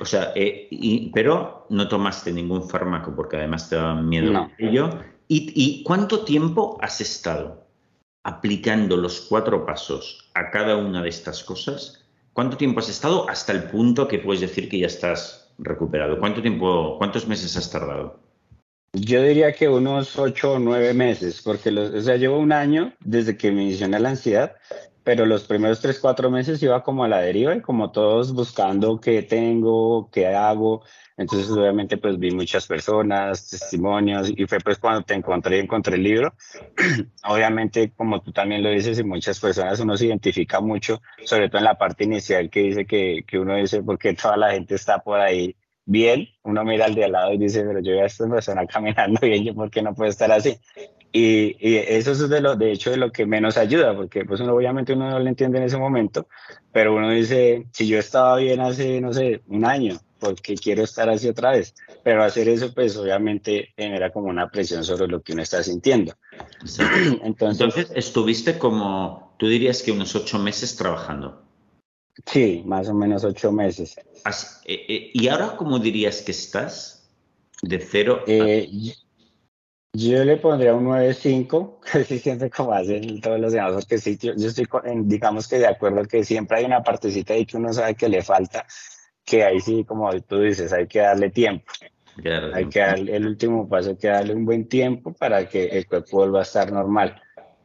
O 0.00 0.06
sea, 0.06 0.32
eh, 0.34 1.10
pero 1.12 1.66
no 1.68 1.86
tomaste 1.86 2.32
ningún 2.32 2.66
fármaco 2.66 3.14
porque 3.14 3.36
además 3.36 3.68
te 3.68 3.76
daba 3.76 4.00
miedo 4.00 4.32
no. 4.32 4.50
ello. 4.56 4.98
¿Y, 5.28 5.52
¿Y 5.54 5.82
cuánto 5.82 6.24
tiempo 6.24 6.78
has 6.80 7.02
estado 7.02 7.66
aplicando 8.22 8.96
los 8.96 9.20
cuatro 9.20 9.66
pasos 9.66 10.30
a 10.32 10.50
cada 10.50 10.76
una 10.76 11.02
de 11.02 11.10
estas 11.10 11.44
cosas 11.44 12.00
¿Cuánto 12.40 12.56
tiempo 12.56 12.80
has 12.80 12.88
estado 12.88 13.28
hasta 13.28 13.52
el 13.52 13.64
punto 13.64 14.08
que 14.08 14.18
puedes 14.18 14.40
decir 14.40 14.70
que 14.70 14.78
ya 14.78 14.86
estás 14.86 15.52
recuperado? 15.58 16.18
¿Cuánto 16.18 16.40
tiempo, 16.40 16.96
cuántos 16.96 17.28
meses 17.28 17.54
has 17.54 17.70
tardado? 17.70 18.18
Yo 18.94 19.22
diría 19.22 19.52
que 19.52 19.68
unos 19.68 20.18
ocho 20.18 20.52
o 20.54 20.58
nueve 20.58 20.94
meses, 20.94 21.42
porque 21.42 21.68
o 21.68 22.00
sea, 22.00 22.16
llevo 22.16 22.38
un 22.38 22.52
año 22.52 22.94
desde 23.00 23.36
que 23.36 23.52
me 23.52 23.64
inició 23.64 23.86
la 23.88 24.08
ansiedad, 24.08 24.56
pero 25.04 25.26
los 25.26 25.44
primeros 25.44 25.82
tres, 25.82 25.98
cuatro 26.00 26.30
meses 26.30 26.62
iba 26.62 26.82
como 26.82 27.04
a 27.04 27.08
la 27.08 27.20
deriva 27.20 27.54
y 27.54 27.60
como 27.60 27.92
todos 27.92 28.32
buscando 28.32 28.98
qué 29.02 29.20
tengo, 29.20 30.08
qué 30.10 30.28
hago, 30.28 30.82
entonces, 31.20 31.50
obviamente, 31.50 31.98
pues 31.98 32.18
vi 32.18 32.30
muchas 32.30 32.66
personas, 32.66 33.50
testimonios, 33.50 34.32
y 34.34 34.46
fue 34.46 34.58
pues 34.60 34.78
cuando 34.78 35.02
te 35.02 35.12
encontré 35.12 35.58
y 35.58 35.60
encontré 35.60 35.96
el 35.96 36.02
libro. 36.02 36.32
obviamente, 37.28 37.92
como 37.94 38.22
tú 38.22 38.32
también 38.32 38.62
lo 38.62 38.70
dices, 38.70 38.98
y 38.98 39.04
muchas 39.04 39.38
personas 39.38 39.78
uno 39.80 39.98
se 39.98 40.06
identifica 40.06 40.62
mucho, 40.62 41.02
sobre 41.26 41.50
todo 41.50 41.58
en 41.58 41.64
la 41.64 41.76
parte 41.76 42.04
inicial 42.04 42.48
que 42.48 42.60
dice 42.60 42.86
que, 42.86 43.24
que 43.26 43.38
uno 43.38 43.54
dice, 43.56 43.82
porque 43.82 44.14
toda 44.14 44.38
la 44.38 44.52
gente 44.52 44.76
está 44.76 45.00
por 45.00 45.20
ahí 45.20 45.54
bien, 45.84 46.26
uno 46.42 46.64
mira 46.64 46.86
al 46.86 46.94
de 46.94 47.04
al 47.04 47.12
lado 47.12 47.34
y 47.34 47.38
dice, 47.38 47.64
pero 47.64 47.80
yo 47.80 47.92
veo 47.92 48.04
a 48.04 48.06
esta 48.06 48.26
persona 48.26 48.66
caminando 48.66 49.20
bien, 49.22 49.44
yo 49.44 49.54
por 49.54 49.70
qué 49.70 49.82
no 49.82 49.94
puedo 49.94 50.08
estar 50.08 50.32
así. 50.32 50.56
Y, 51.12 51.54
y, 51.60 51.76
eso 51.76 52.12
es 52.12 52.30
de 52.30 52.40
lo, 52.40 52.56
de 52.56 52.72
hecho, 52.72 52.92
de 52.92 52.96
lo 52.96 53.12
que 53.12 53.26
menos 53.26 53.58
ayuda, 53.58 53.94
porque 53.94 54.24
pues 54.24 54.40
uno, 54.40 54.54
obviamente 54.54 54.94
uno 54.94 55.10
no 55.10 55.18
lo 55.18 55.28
entiende 55.28 55.58
en 55.58 55.64
ese 55.64 55.76
momento, 55.76 56.28
pero 56.72 56.94
uno 56.94 57.10
dice, 57.10 57.66
si 57.72 57.86
yo 57.86 57.98
estaba 57.98 58.36
bien 58.36 58.60
hace, 58.60 59.02
no 59.02 59.12
sé, 59.12 59.42
un 59.48 59.66
año, 59.66 60.00
porque 60.20 60.54
quiero 60.54 60.84
estar 60.84 61.08
así 61.08 61.28
otra 61.28 61.52
vez. 61.52 61.74
Pero 62.04 62.22
hacer 62.22 62.48
eso, 62.48 62.72
pues 62.72 62.96
obviamente 62.96 63.70
genera 63.76 64.12
como 64.12 64.28
una 64.28 64.50
presión 64.50 64.84
sobre 64.84 65.08
lo 65.08 65.22
que 65.22 65.32
uno 65.32 65.42
está 65.42 65.62
sintiendo. 65.62 66.14
Entonces, 67.24 67.90
estuviste 67.94 68.58
como, 68.58 69.34
tú 69.38 69.48
dirías 69.48 69.82
que 69.82 69.90
unos 69.90 70.14
ocho 70.14 70.38
meses 70.38 70.76
trabajando. 70.76 71.42
Sí, 72.26 72.62
más 72.66 72.88
o 72.88 72.94
menos 72.94 73.24
ocho 73.24 73.50
meses. 73.50 73.96
Eh, 73.96 74.84
eh, 74.88 75.10
¿Y 75.14 75.28
ahora 75.28 75.56
cómo 75.56 75.78
dirías 75.78 76.22
que 76.22 76.32
estás? 76.32 77.10
De 77.62 77.78
cero. 77.78 78.24
Eh, 78.26 78.94
yo 79.92 80.24
le 80.24 80.36
pondría 80.36 80.74
un 80.74 80.86
9.5, 80.86 81.80
que 82.08 82.18
siempre 82.18 82.48
como 82.48 82.72
hacen 82.72 83.20
todos 83.20 83.40
los 83.40 83.52
demás, 83.52 83.72
porque 83.74 83.98
sí, 83.98 84.16
yo, 84.16 84.32
estoy, 84.32 84.68
digamos 85.02 85.48
que 85.48 85.58
de 85.58 85.66
acuerdo 85.66 86.04
que 86.04 86.24
siempre 86.24 86.58
hay 86.58 86.64
una 86.64 86.82
partecita 86.82 87.34
ahí 87.34 87.44
que 87.44 87.56
uno 87.56 87.72
sabe 87.72 87.96
que 87.96 88.08
le 88.08 88.22
falta, 88.22 88.64
que 89.24 89.44
ahí 89.44 89.60
sí, 89.60 89.84
como 89.84 90.10
tú 90.22 90.40
dices, 90.40 90.72
hay 90.72 90.86
que 90.86 91.00
darle 91.00 91.30
tiempo. 91.30 91.64
hay 92.54 92.66
que 92.66 92.80
darle 92.80 93.16
el 93.16 93.26
último 93.26 93.68
paso, 93.68 93.90
hay 93.90 93.96
que 93.96 94.08
darle 94.08 94.34
un 94.34 94.44
buen 94.44 94.68
tiempo 94.68 95.12
para 95.12 95.48
que 95.48 95.66
el 95.66 95.86
cuerpo 95.86 96.18
vuelva 96.18 96.40
a 96.40 96.42
estar 96.42 96.72
normal. 96.72 97.20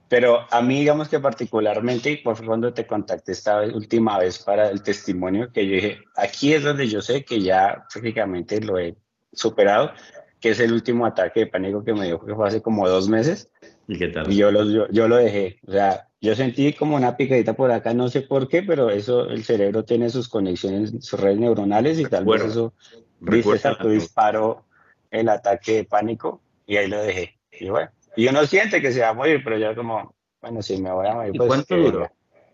Pero 0.08 0.46
a 0.52 0.62
mí, 0.62 0.80
digamos 0.80 1.10
que 1.10 1.20
particularmente, 1.20 2.12
y 2.12 2.18
por 2.18 2.44
cuando 2.46 2.74
te 2.74 2.86
contacté 2.86 3.32
esta 3.32 3.62
última 3.62 4.20
vez 4.20 4.40
para 4.40 4.70
el 4.70 4.84
testimonio, 4.84 5.52
que 5.52 5.68
yo 5.68 5.76
dije, 5.76 6.00
aquí 6.16 6.54
es 6.54 6.64
donde 6.64 6.88
yo 6.88 7.02
sé 7.02 7.26
que 7.26 7.42
ya 7.42 7.86
prácticamente 7.92 8.62
lo 8.62 8.78
he 8.78 8.96
superado, 9.34 9.92
que 10.40 10.52
es 10.52 10.60
el 10.60 10.74
último 10.74 11.08
ataque 11.08 11.42
de 11.42 11.48
pánico 11.48 11.84
que 11.84 11.94
me 11.94 12.06
dio, 12.06 12.24
que 12.24 12.36
fue 12.36 12.48
hace 12.48 12.62
como 12.62 12.88
dos 12.88 13.10
meses. 13.10 13.50
¿Y 13.88 13.98
qué 13.98 14.10
tal? 14.10 14.32
Y 14.32 14.38
yo, 14.38 14.52
lo, 14.52 14.90
yo, 14.92 15.08
lo 15.08 15.16
dejé. 15.16 15.60
O 15.68 15.72
sea, 15.72 16.08
yo 16.26 16.36
sentí 16.36 16.74
como 16.74 16.96
una 16.96 17.16
picadita 17.16 17.54
por 17.54 17.72
acá, 17.72 17.94
no 17.94 18.10
sé 18.10 18.22
por 18.22 18.48
qué, 18.48 18.64
pero 18.64 18.90
eso, 18.90 19.30
el 19.30 19.44
cerebro 19.44 19.86
tiene 19.86 20.10
sus 20.10 20.28
conexiones, 20.28 20.92
sus 21.00 21.20
redes 21.20 21.38
neuronales 21.38 22.00
y 22.00 22.06
tal 22.06 22.26
vez 22.26 22.44
eso, 22.44 22.74
viste, 23.20 23.60
tu 23.80 23.90
disparo 23.90 24.66
el 25.12 25.30
ataque 25.30 25.76
de 25.76 25.84
pánico 25.86 26.42
y 26.66 26.78
ahí 26.78 26.88
lo 26.88 27.02
dejé. 27.02 27.38
Y 27.52 27.70
bueno, 27.70 27.92
y 28.16 28.28
uno 28.28 28.44
siente 28.46 28.82
que 28.82 28.92
se 28.92 29.02
va 29.02 29.10
a 29.10 29.14
morir, 29.14 29.42
pero 29.44 29.58
ya 29.60 29.76
como, 29.76 30.16
bueno, 30.42 30.64
si 30.64 30.82
me 30.82 30.92
voy 30.92 31.08
a 31.08 31.14
morir. 31.14 31.34
Pues, 31.38 31.48
¿Cuánto 31.48 31.78
duró? 31.78 32.12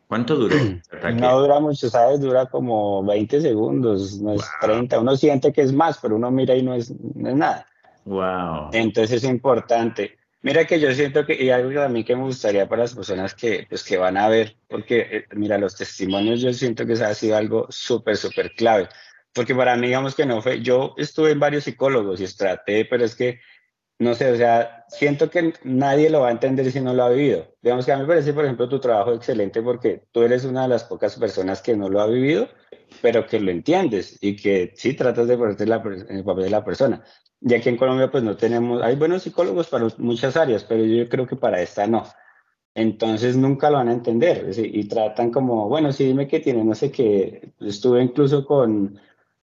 ¿Cuánto 0.08 0.36
duró? 0.36 0.56
No 1.16 1.40
dura 1.40 1.62
mucho, 1.62 1.90
¿sabes? 1.90 2.20
Dura 2.20 2.48
como 2.48 3.04
20 3.06 3.40
segundos, 3.40 4.20
no 4.20 4.34
es 4.34 4.42
30. 4.60 5.00
Uno 5.00 5.16
siente 5.16 5.54
que 5.54 5.62
es 5.62 5.72
más, 5.72 5.98
pero 6.02 6.18
uno 6.18 6.30
mira 6.30 6.56
y 6.56 6.62
no 6.62 6.74
es, 6.74 6.94
no 7.16 7.30
es 7.30 7.36
nada. 7.36 7.66
Wow. 8.04 8.72
Entonces 8.74 9.24
es 9.24 9.30
importante. 9.30 10.18
Mira 10.44 10.66
que 10.66 10.80
yo 10.80 10.92
siento 10.94 11.26
que, 11.26 11.36
y 11.42 11.52
algo 11.52 11.82
a 11.82 11.88
mí 11.88 12.04
que 12.04 12.16
me 12.16 12.24
gustaría 12.24 12.68
para 12.68 12.84
las 12.84 12.96
personas 12.96 13.36
que, 13.36 13.68
pues, 13.70 13.84
que 13.84 13.98
van 13.98 14.18
a 14.18 14.28
ver, 14.28 14.58
porque 14.68 15.08
eh, 15.12 15.26
mira, 15.36 15.58
los 15.60 15.76
testimonios 15.76 16.42
yo 16.42 16.52
siento 16.52 16.86
que 16.86 16.94
eso 16.94 17.06
ha 17.06 17.14
sido 17.14 17.38
algo 17.38 17.68
súper, 17.70 18.18
súper 18.18 18.52
clave. 18.54 18.90
Porque 19.34 19.54
para 19.56 19.76
mí, 19.76 19.88
digamos 19.88 20.16
que 20.16 20.26
no 20.26 20.42
fue, 20.42 20.62
yo 20.62 20.96
estuve 20.98 21.32
en 21.32 21.40
varios 21.40 21.66
psicólogos 21.66 22.20
y 22.20 22.36
traté, 22.36 22.86
pero 22.86 23.06
es 23.06 23.16
que 23.16 23.40
no 24.02 24.16
sé, 24.16 24.32
o 24.32 24.36
sea, 24.36 24.84
siento 24.88 25.30
que 25.30 25.54
nadie 25.64 26.10
lo 26.10 26.22
va 26.22 26.30
a 26.30 26.32
entender 26.32 26.72
si 26.72 26.82
no 26.82 26.92
lo 26.92 27.04
ha 27.04 27.10
vivido. 27.10 27.46
Digamos 27.62 27.86
que 27.86 27.92
a 27.92 27.98
mí 27.98 28.02
me 28.02 28.08
parece, 28.08 28.34
por 28.34 28.46
ejemplo, 28.46 28.68
tu 28.68 28.80
trabajo 28.80 29.14
excelente 29.14 29.62
porque 29.62 30.06
tú 30.12 30.24
eres 30.24 30.44
una 30.44 30.64
de 30.64 30.70
las 30.70 30.84
pocas 30.84 31.16
personas 31.18 31.62
que 31.62 31.78
no 31.78 31.88
lo 31.88 32.02
ha 32.02 32.08
vivido, 32.08 32.50
pero 33.04 33.28
que 33.28 33.40
lo 33.40 33.52
entiendes 33.52 34.18
y 34.20 34.36
que 34.36 34.74
sí 34.76 34.96
tratas 34.96 35.28
de 35.28 35.38
ponerte 35.38 35.66
en 35.66 36.18
el 36.18 36.24
papel 36.24 36.46
de 36.46 36.50
la 36.50 36.66
persona. 36.66 37.04
Y 37.42 37.54
aquí 37.54 37.70
en 37.70 37.78
Colombia, 37.78 38.10
pues 38.10 38.24
no 38.24 38.36
tenemos, 38.36 38.82
hay 38.82 38.96
buenos 38.96 39.22
psicólogos 39.22 39.68
para 39.68 39.88
muchas 40.00 40.36
áreas, 40.36 40.64
pero 40.64 40.84
yo 40.84 41.08
creo 41.08 41.28
que 41.28 41.36
para 41.36 41.62
esta 41.62 41.86
no. 41.86 42.04
Entonces 42.74 43.38
nunca 43.38 43.70
lo 43.70 43.78
van 43.78 43.90
a 43.90 43.94
entender 43.94 44.50
y 44.58 44.84
tratan 44.88 45.30
como, 45.30 45.70
bueno, 45.70 45.92
sí, 45.92 46.06
dime 46.06 46.28
qué 46.28 46.40
tiene, 46.40 46.64
no 46.64 46.74
sé 46.74 46.92
qué. 46.92 47.54
Estuve 47.60 48.02
incluso 48.02 48.48
con 48.48 49.00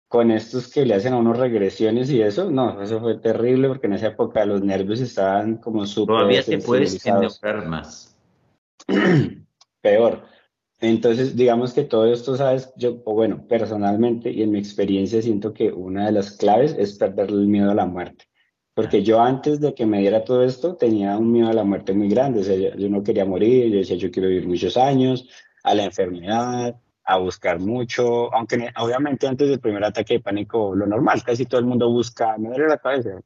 con 0.09 0.31
estos 0.31 0.71
que 0.71 0.87
le 0.87 0.95
hacen 0.95 1.13
a 1.13 1.19
unos 1.19 1.39
regresiones 1.39 2.11
y 2.11 2.23
eso, 2.23 2.51
no, 2.51 2.81
eso 2.81 3.01
fue 3.01 3.17
terrible 3.19 3.69
porque 3.69 3.87
en 3.87 3.95
esa 3.95 4.09
época 4.09 4.45
los 4.45 4.63
nervios 4.63 5.01
estaban 5.01 5.57
como 5.57 5.87
súper. 5.87 6.17
Todavía 6.17 6.43
te 6.43 6.59
puedes 6.59 7.05
enojar 7.05 7.67
más. 7.67 8.17
Peor. 9.81 10.23
Entonces, 10.81 11.35
digamos 11.37 11.73
que 11.73 11.85
todo 11.85 12.07
esto, 12.07 12.37
sabes, 12.37 12.73
yo, 12.77 12.97
bueno, 13.05 13.47
personalmente 13.49 14.31
y 14.31 14.43
en 14.43 14.53
mi 14.53 14.59
experiencia 14.59 15.23
siento 15.23 15.53
que 15.53 15.73
una 15.73 16.07
de 16.07 16.13
las 16.13 16.33
claves 16.33 16.77
es 16.79 16.95
perder 16.99 17.31
el 17.31 17.47
miedo 17.47 17.71
a 17.71 17.75
la 17.75 17.87
muerte. 17.87 18.27
Porque 18.75 19.03
yo 19.03 19.21
antes 19.21 19.61
de 19.61 19.75
que 19.75 19.87
me 19.87 20.01
diera 20.01 20.25
todo 20.25 20.43
esto 20.43 20.75
tenía 20.75 21.17
un 21.17 21.33
miedo 21.33 21.49
a 21.49 21.55
la 21.55 21.65
muerte 21.65 21.93
muy 21.93 22.09
grande. 22.09 22.41
O 22.41 22.45
sea, 22.45 22.57
yo, 22.57 22.77
yo 22.77 22.89
no 22.89 23.03
quería 23.03 23.25
morir, 23.25 23.71
yo 23.71 23.79
decía, 23.79 23.97
yo 23.97 24.11
quiero 24.11 24.29
vivir 24.29 24.47
muchos 24.47 24.77
años, 24.77 25.29
a 25.63 25.75
la 25.75 25.85
enfermedad, 25.85 26.77
a 27.05 27.19
buscar 27.19 27.61
mucho, 27.61 28.33
aunque 28.35 28.71
obviamente 28.77 29.27
antes 29.27 29.49
del 29.49 29.61
primer 29.61 29.85
ataque 29.85 30.15
de 30.15 30.21
pánico, 30.21 30.75
lo 30.75 30.87
normal, 30.87 31.23
casi 31.23 31.45
todo 31.45 31.61
el 31.61 31.67
mundo 31.67 31.91
busca, 31.91 32.37
me 32.39 32.49
duele 32.49 32.69
la 32.69 32.79
cabeza 32.79 33.21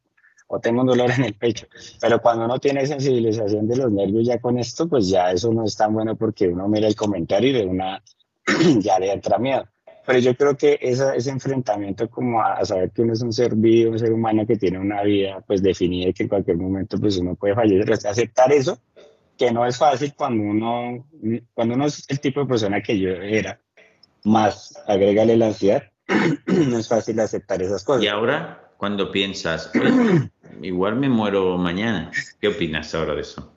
o 0.49 0.59
tengo 0.59 0.81
un 0.81 0.87
dolor 0.87 1.11
en 1.11 1.25
el 1.25 1.35
pecho, 1.35 1.67
pero 2.01 2.21
cuando 2.21 2.47
uno 2.47 2.59
tiene 2.59 2.87
sensibilización 2.87 3.69
de 3.69 3.77
los 3.77 3.93
nervios 3.93 4.27
ya 4.27 4.41
con 4.41 4.59
esto, 4.59 4.89
pues 4.89 5.09
ya 5.09 5.31
eso 5.31 5.53
no 5.53 5.65
es 5.65 5.77
tan 5.77 5.93
bueno 5.93 6.17
porque 6.17 6.49
uno 6.49 6.67
mira 6.69 6.89
el 6.89 6.97
comentario 6.97 7.51
y 7.51 7.53
de 7.53 7.67
una 7.67 8.03
ya 8.81 8.99
le 8.99 9.13
entra 9.13 9.39
miedo. 9.39 9.69
Pero 10.07 10.21
yo 10.21 10.35
creo 10.35 10.57
que 10.57 10.79
esa, 10.81 11.15
ese 11.15 11.31
enfrentamiento 11.31 12.09
como 12.09 12.41
a, 12.41 12.65
saber 12.65 12.91
que 12.93 13.03
uno 13.03 13.13
es 13.13 13.21
un 13.21 13.31
ser 13.31 13.55
vivo, 13.55 13.91
un 13.93 13.99
ser 13.99 14.11
humano 14.11 14.47
que 14.47 14.57
tiene 14.57 14.79
una 14.79 15.03
vida 15.03 15.45
pues 15.47 15.63
definida 15.63 16.09
y 16.09 16.15
que 16.15 16.23
en 16.23 16.31
cualquier 16.31 16.57
momento 16.57 16.99
pues 16.99 17.19
uno 17.19 17.35
puede 17.35 17.55
fallecer, 17.55 17.93
aceptar 17.93 18.51
eso, 18.51 18.79
que 19.37 19.53
no 19.53 19.67
es 19.67 19.77
fácil 19.77 20.15
cuando 20.17 20.45
uno, 20.45 21.07
cuando 21.53 21.75
uno 21.75 21.87
es 21.87 22.07
el 22.09 22.21
tipo 22.21 22.41
de 22.41 22.47
persona 22.47 22.81
que 22.81 22.99
yo 22.99 23.11
era, 23.11 23.61
más 24.29 24.75
agrégale 24.87 25.37
la 25.37 25.47
ansiedad, 25.47 25.83
no 26.47 26.79
es 26.79 26.89
fácil 26.89 27.19
aceptar 27.21 27.63
esas 27.63 27.85
cosas. 27.85 28.03
Y 28.03 28.09
ahora, 28.09 28.73
cuando 28.77 29.11
piensas, 29.11 29.71
igual 30.63 30.97
me 30.97 31.09
muero 31.09 31.57
mañana, 31.59 32.11
¿qué 32.41 32.49
opinas 32.49 32.95
ahora 32.95 33.15
de 33.15 33.23
eso? 33.23 33.53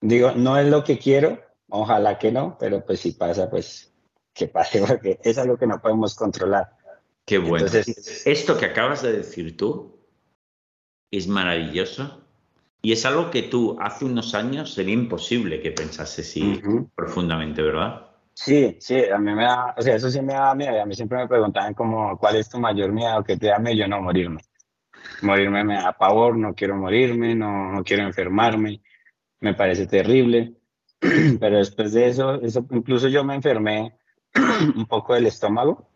Digo, 0.00 0.32
no 0.32 0.56
es 0.58 0.68
lo 0.68 0.82
que 0.82 0.98
quiero, 0.98 1.40
ojalá 1.68 2.18
que 2.18 2.32
no, 2.32 2.56
pero 2.58 2.84
pues 2.84 3.00
si 3.00 3.12
pasa, 3.12 3.50
pues 3.50 3.92
que 4.34 4.48
pase, 4.48 4.82
porque 4.86 5.18
es 5.22 5.38
algo 5.38 5.56
que 5.56 5.66
no 5.66 5.80
podemos 5.80 6.14
controlar. 6.14 6.76
Qué 7.26 7.38
bueno. 7.38 7.66
Esto 8.24 8.58
que 8.58 8.66
acabas 8.66 9.02
de 9.02 9.12
decir 9.12 9.56
tú 9.56 10.00
es 11.12 11.28
maravilloso 11.28 12.24
y 12.82 12.92
es 12.92 13.04
algo 13.04 13.30
que 13.30 13.42
tú 13.42 13.76
hace 13.80 14.04
unos 14.04 14.34
años 14.34 14.72
sería 14.72 14.94
imposible 14.94 15.60
que 15.60 15.70
pensase 15.70 16.22
así 16.22 16.60
profundamente, 16.94 17.62
¿verdad? 17.62 18.09
Sí, 18.42 18.78
sí, 18.80 19.04
a 19.04 19.18
mí 19.18 19.34
me 19.34 19.42
da, 19.44 19.74
o 19.76 19.82
sea, 19.82 19.96
eso 19.96 20.10
sí 20.10 20.22
me 20.22 20.32
da 20.32 20.54
miedo. 20.54 20.80
A 20.80 20.86
mí 20.86 20.94
siempre 20.94 21.18
me 21.18 21.28
preguntaban 21.28 21.74
como, 21.74 22.16
¿cuál 22.16 22.36
es 22.36 22.48
tu 22.48 22.58
mayor 22.58 22.90
miedo? 22.90 23.22
¿Qué 23.22 23.36
te 23.36 23.48
da 23.48 23.58
miedo? 23.58 23.76
Yo 23.76 23.86
no 23.86 24.00
morirme. 24.00 24.40
Morirme 25.20 25.62
me 25.62 25.74
da 25.74 25.92
pavor, 25.92 26.38
no 26.38 26.54
quiero 26.54 26.74
morirme, 26.76 27.34
no, 27.34 27.70
no 27.70 27.84
quiero 27.84 28.04
enfermarme, 28.04 28.80
me 29.40 29.52
parece 29.52 29.86
terrible. 29.86 30.54
Pero 31.40 31.58
después 31.58 31.92
de 31.92 32.08
eso, 32.08 32.40
eso, 32.40 32.66
incluso 32.70 33.08
yo 33.08 33.24
me 33.24 33.34
enfermé 33.34 33.98
un 34.74 34.86
poco 34.86 35.12
del 35.14 35.26
estómago, 35.26 35.90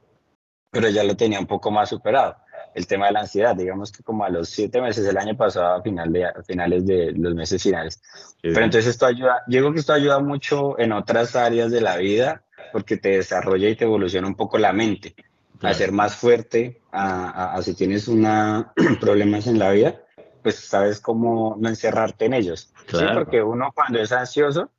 pero 0.70 0.90
ya 0.90 1.04
lo 1.04 1.16
tenía 1.16 1.40
un 1.40 1.46
poco 1.46 1.70
más 1.70 1.88
superado 1.88 2.36
el 2.74 2.86
tema 2.86 3.06
de 3.06 3.12
la 3.12 3.20
ansiedad, 3.20 3.54
digamos 3.54 3.92
que 3.92 4.02
como 4.02 4.24
a 4.24 4.28
los 4.28 4.48
siete 4.48 4.80
meses 4.80 5.04
del 5.04 5.16
año 5.16 5.36
pasado, 5.36 5.74
a, 5.74 5.82
final 5.82 6.12
de, 6.12 6.26
finales 6.46 6.84
de 6.86 7.12
los 7.12 7.34
meses 7.34 7.62
finales. 7.62 8.02
Pero 8.42 8.60
entonces 8.64 8.86
esto 8.86 9.06
ayuda, 9.06 9.42
yo 9.46 9.60
creo 9.60 9.72
que 9.72 9.80
esto 9.80 9.92
ayuda 9.92 10.18
mucho 10.18 10.78
en 10.78 10.92
otras 10.92 11.36
áreas 11.36 11.70
de 11.70 11.80
la 11.80 11.96
vida 11.96 12.42
porque 12.72 12.96
te 12.96 13.10
desarrolla 13.10 13.68
y 13.68 13.76
te 13.76 13.84
evoluciona 13.84 14.26
un 14.26 14.34
poco 14.34 14.58
la 14.58 14.72
mente, 14.72 15.14
a 15.62 15.72
ser 15.72 15.92
más 15.92 16.16
fuerte, 16.16 16.80
a, 16.90 17.58
si 17.62 17.74
tienes 17.74 18.08
una 18.08 18.72
problemas 19.00 19.46
en 19.46 19.58
la 19.58 19.70
vida, 19.70 20.00
pues 20.42 20.56
sabes 20.56 21.00
cómo 21.00 21.56
no 21.58 21.68
encerrarte 21.68 22.26
en 22.26 22.34
ellos. 22.34 22.72
¿sí? 22.88 23.04
Porque 23.14 23.42
uno 23.42 23.70
cuando 23.74 24.00
es 24.00 24.12
ansioso, 24.12 24.70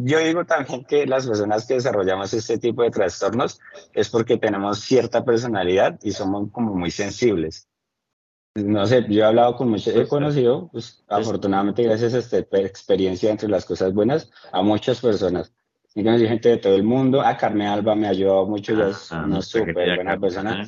yo 0.00 0.18
digo 0.18 0.44
también 0.44 0.84
que 0.84 1.06
las 1.06 1.26
personas 1.26 1.66
que 1.66 1.74
desarrollamos 1.74 2.32
este 2.34 2.58
tipo 2.58 2.82
de 2.82 2.90
trastornos 2.90 3.60
es 3.92 4.08
porque 4.10 4.36
tenemos 4.36 4.80
cierta 4.80 5.24
personalidad 5.24 5.98
y 6.02 6.12
somos 6.12 6.50
como 6.50 6.74
muy 6.74 6.90
sensibles. 6.90 7.68
No 8.56 8.86
sé, 8.86 9.04
yo 9.08 9.22
he 9.22 9.24
hablado 9.24 9.56
con 9.56 9.68
muchos, 9.68 9.96
he 9.96 10.06
conocido, 10.06 10.68
pues, 10.70 11.04
afortunadamente 11.08 11.82
gracias 11.82 12.14
a 12.14 12.18
esta 12.18 12.38
experiencia 12.58 13.30
entre 13.30 13.48
las 13.48 13.64
cosas 13.64 13.92
buenas, 13.92 14.30
a 14.52 14.62
muchas 14.62 15.00
personas. 15.00 15.52
Y 15.96 16.02
gente 16.02 16.48
de 16.48 16.56
todo 16.56 16.74
el 16.74 16.82
mundo. 16.82 17.22
A 17.22 17.36
Carmen 17.36 17.68
Alba 17.68 17.94
me 17.94 18.08
ayudó 18.08 18.46
mucho, 18.46 18.74
ya 18.74 18.88
es 18.88 19.12
una 19.12 19.40
súper 19.40 19.74
buena 19.94 20.18
persona. 20.18 20.66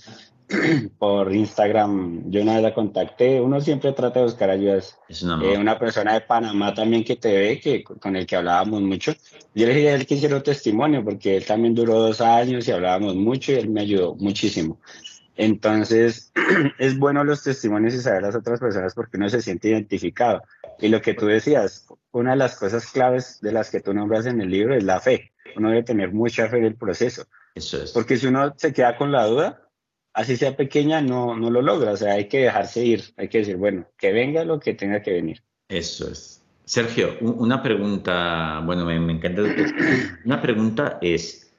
por 0.99 1.35
Instagram, 1.35 2.31
yo 2.31 2.43
una 2.43 2.55
vez 2.55 2.63
la 2.63 2.75
contacté, 2.75 3.41
uno 3.41 3.61
siempre 3.61 3.93
trata 3.93 4.21
de 4.21 4.27
buscar 4.27 4.51
ayudas. 4.51 4.99
Eh, 5.09 5.59
una 5.59 5.79
persona 5.79 6.15
de 6.15 6.21
Panamá 6.21 6.75
también 6.75 7.05
que 7.05 7.17
te 7.17 7.37
ve, 7.37 7.61
que, 7.61 7.83
con 7.83 8.15
el 8.15 8.27
que 8.27 8.37
hablábamos 8.37 8.83
mucho. 8.83 9.13
Yo 9.55 9.67
le 9.67 9.75
dije 9.75 9.91
a 9.91 9.95
él 9.95 10.07
que 10.07 10.15
hiciera 10.15 10.37
un 10.37 10.43
testimonio, 10.43 11.05
porque 11.05 11.37
él 11.37 11.45
también 11.45 11.75
duró 11.75 11.99
dos 11.99 12.21
años 12.21 12.69
y 12.69 12.73
hablábamos 12.73 13.17
mucho 13.17 13.53
y 13.53 13.57
él 13.57 13.69
me 13.69 13.81
ayudó 13.81 14.15
muchísimo. 14.15 14.81
Entonces, 15.37 16.33
es 16.79 16.99
bueno 16.99 17.25
los 17.25 17.43
testimonios 17.43 17.95
y 17.95 17.99
saber 17.99 18.23
las 18.23 18.37
otras 18.37 18.61
personas 18.61 18.95
porque 18.95 19.17
uno 19.17 19.29
se 19.29 19.43
siente 19.43 19.69
identificado. 19.69 20.43
Y 20.81 20.89
lo 20.89 21.03
que 21.03 21.15
tú 21.15 21.27
decías, 21.27 21.87
una 22.13 22.31
de 22.31 22.37
las 22.37 22.57
cosas 22.57 22.87
claves 22.87 23.41
de 23.41 23.53
las 23.53 23.71
que 23.71 23.81
tú 23.81 23.93
nombras 23.93 24.27
en 24.27 24.41
el 24.41 24.51
libro 24.51 24.75
es 24.75 24.85
la 24.85 25.01
fe. 25.01 25.33
Uno 25.57 25.71
debe 25.71 25.83
tener 25.83 26.13
mucha 26.13 26.49
fe 26.49 26.59
en 26.59 26.65
el 26.65 26.77
proceso. 26.77 27.25
Eso 27.55 27.83
es. 27.83 27.93
Porque 27.93 28.17
si 28.17 28.27
uno 28.27 28.55
se 28.57 28.73
queda 28.73 28.97
con 28.97 29.11
la 29.11 29.27
duda, 29.27 29.66
así 30.17 30.37
sea 30.37 30.57
pequeña, 30.57 31.01
no, 31.03 31.37
no 31.37 31.51
lo 31.51 31.63
logra. 31.63 31.93
O 31.93 31.97
sea, 31.97 32.15
hay 32.15 32.25
que 32.25 32.39
dejarse 32.39 32.85
ir, 32.85 33.05
hay 33.17 33.29
que 33.29 33.39
decir, 33.39 33.57
bueno, 33.57 33.87
que 33.99 34.13
venga 34.13 34.45
lo 34.45 34.59
que 34.59 34.75
tenga 34.75 35.03
que 35.03 35.13
venir. 35.13 35.43
Eso 35.69 36.11
es. 36.11 36.43
Sergio, 36.65 37.17
una 37.21 37.63
pregunta, 37.63 38.61
bueno, 38.65 38.87
me, 38.87 38.97
encanta. 39.13 39.43
Una 40.25 40.41
pregunta 40.41 40.99
es, 41.01 41.53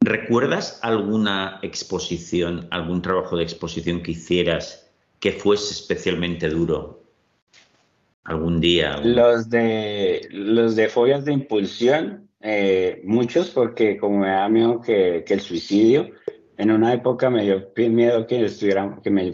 ¿recuerdas 0.00 0.78
alguna 0.82 1.58
exposición, 1.62 2.68
algún 2.70 3.02
trabajo 3.02 3.36
de 3.36 3.42
exposición 3.42 4.02
que 4.02 4.12
hicieras 4.12 4.88
que 5.20 5.32
fuese 5.32 5.74
especialmente 5.74 6.48
duro? 6.48 7.02
¿Algún 8.24 8.60
día? 8.60 8.98
Los 8.98 9.50
de, 9.50 10.28
los 10.30 10.76
de 10.76 10.88
fobias 10.88 11.24
de 11.24 11.32
impulsión, 11.32 12.28
eh, 12.40 13.02
muchos, 13.04 13.50
porque 13.50 13.98
como 13.98 14.20
me 14.20 14.28
da 14.28 14.48
miedo 14.48 14.80
que, 14.80 15.24
que 15.26 15.34
el 15.34 15.40
suicidio, 15.40 16.10
en 16.58 16.72
una 16.72 16.92
época 16.92 17.30
me 17.30 17.44
dio 17.44 17.70
miedo 17.88 18.26
que 18.26 18.44
estuviera, 18.44 18.98
que 19.02 19.10
me 19.10 19.32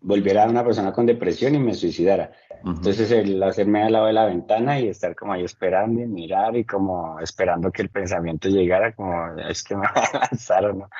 volviera 0.00 0.46
una 0.46 0.64
persona 0.64 0.92
con 0.92 1.06
depresión 1.06 1.54
y 1.54 1.60
me 1.60 1.72
suicidara. 1.72 2.32
Entonces 2.64 3.12
el 3.12 3.40
hacerme 3.40 3.84
al 3.84 3.92
lado 3.92 4.06
de 4.06 4.12
la 4.12 4.26
ventana 4.26 4.80
y 4.80 4.88
estar 4.88 5.14
como 5.14 5.32
ahí 5.32 5.44
esperando 5.44 6.02
y 6.02 6.06
mirar 6.06 6.56
y 6.56 6.64
como 6.64 7.20
esperando 7.20 7.70
que 7.70 7.82
el 7.82 7.90
pensamiento 7.90 8.48
llegara, 8.48 8.92
como 8.92 9.38
es 9.38 9.62
que 9.62 9.76
me 9.76 9.82
va 9.86 10.02
a 10.12 10.18
lanzar 10.30 10.64
o 10.66 10.72
no. 10.74 10.90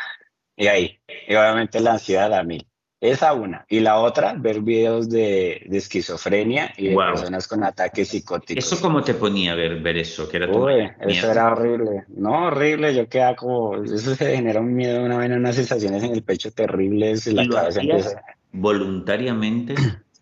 Y 0.56 0.68
ahí, 0.68 1.00
y 1.26 1.34
obviamente 1.34 1.80
la 1.80 1.92
ansiedad 1.92 2.32
a 2.32 2.44
mí. 2.44 2.60
Esa 3.00 3.32
una. 3.32 3.64
Y 3.68 3.80
la 3.80 4.00
otra, 4.00 4.34
ver 4.36 4.60
videos 4.60 5.08
de, 5.08 5.62
de 5.66 5.78
esquizofrenia 5.78 6.72
y 6.76 6.88
de 6.88 6.96
personas 6.96 7.46
con 7.46 7.62
ataques 7.62 8.08
psicóticos. 8.08 8.64
¿Eso 8.64 8.80
cómo 8.80 9.02
te 9.04 9.14
ponía 9.14 9.52
a 9.52 9.54
ver, 9.54 9.80
ver 9.80 9.98
eso? 9.98 10.28
Que 10.28 10.38
era 10.38 10.50
Uy, 10.50 10.90
eso 11.00 11.30
era 11.30 11.52
horrible. 11.52 12.04
No, 12.08 12.46
horrible. 12.46 12.94
Yo 12.94 13.08
quedaba 13.08 13.36
como... 13.36 13.76
Eso 13.76 14.16
se 14.16 14.36
genera 14.36 14.60
un 14.60 14.74
miedo, 14.74 15.04
una 15.04 15.18
vena, 15.18 15.36
unas 15.36 15.54
sensaciones 15.54 16.02
en 16.02 16.12
el 16.12 16.22
pecho 16.22 16.50
terribles. 16.50 17.26
Y 17.28 17.34
la 17.34 17.48
cabeza 17.48 17.80
empieza... 17.80 18.22
voluntariamente 18.50 19.76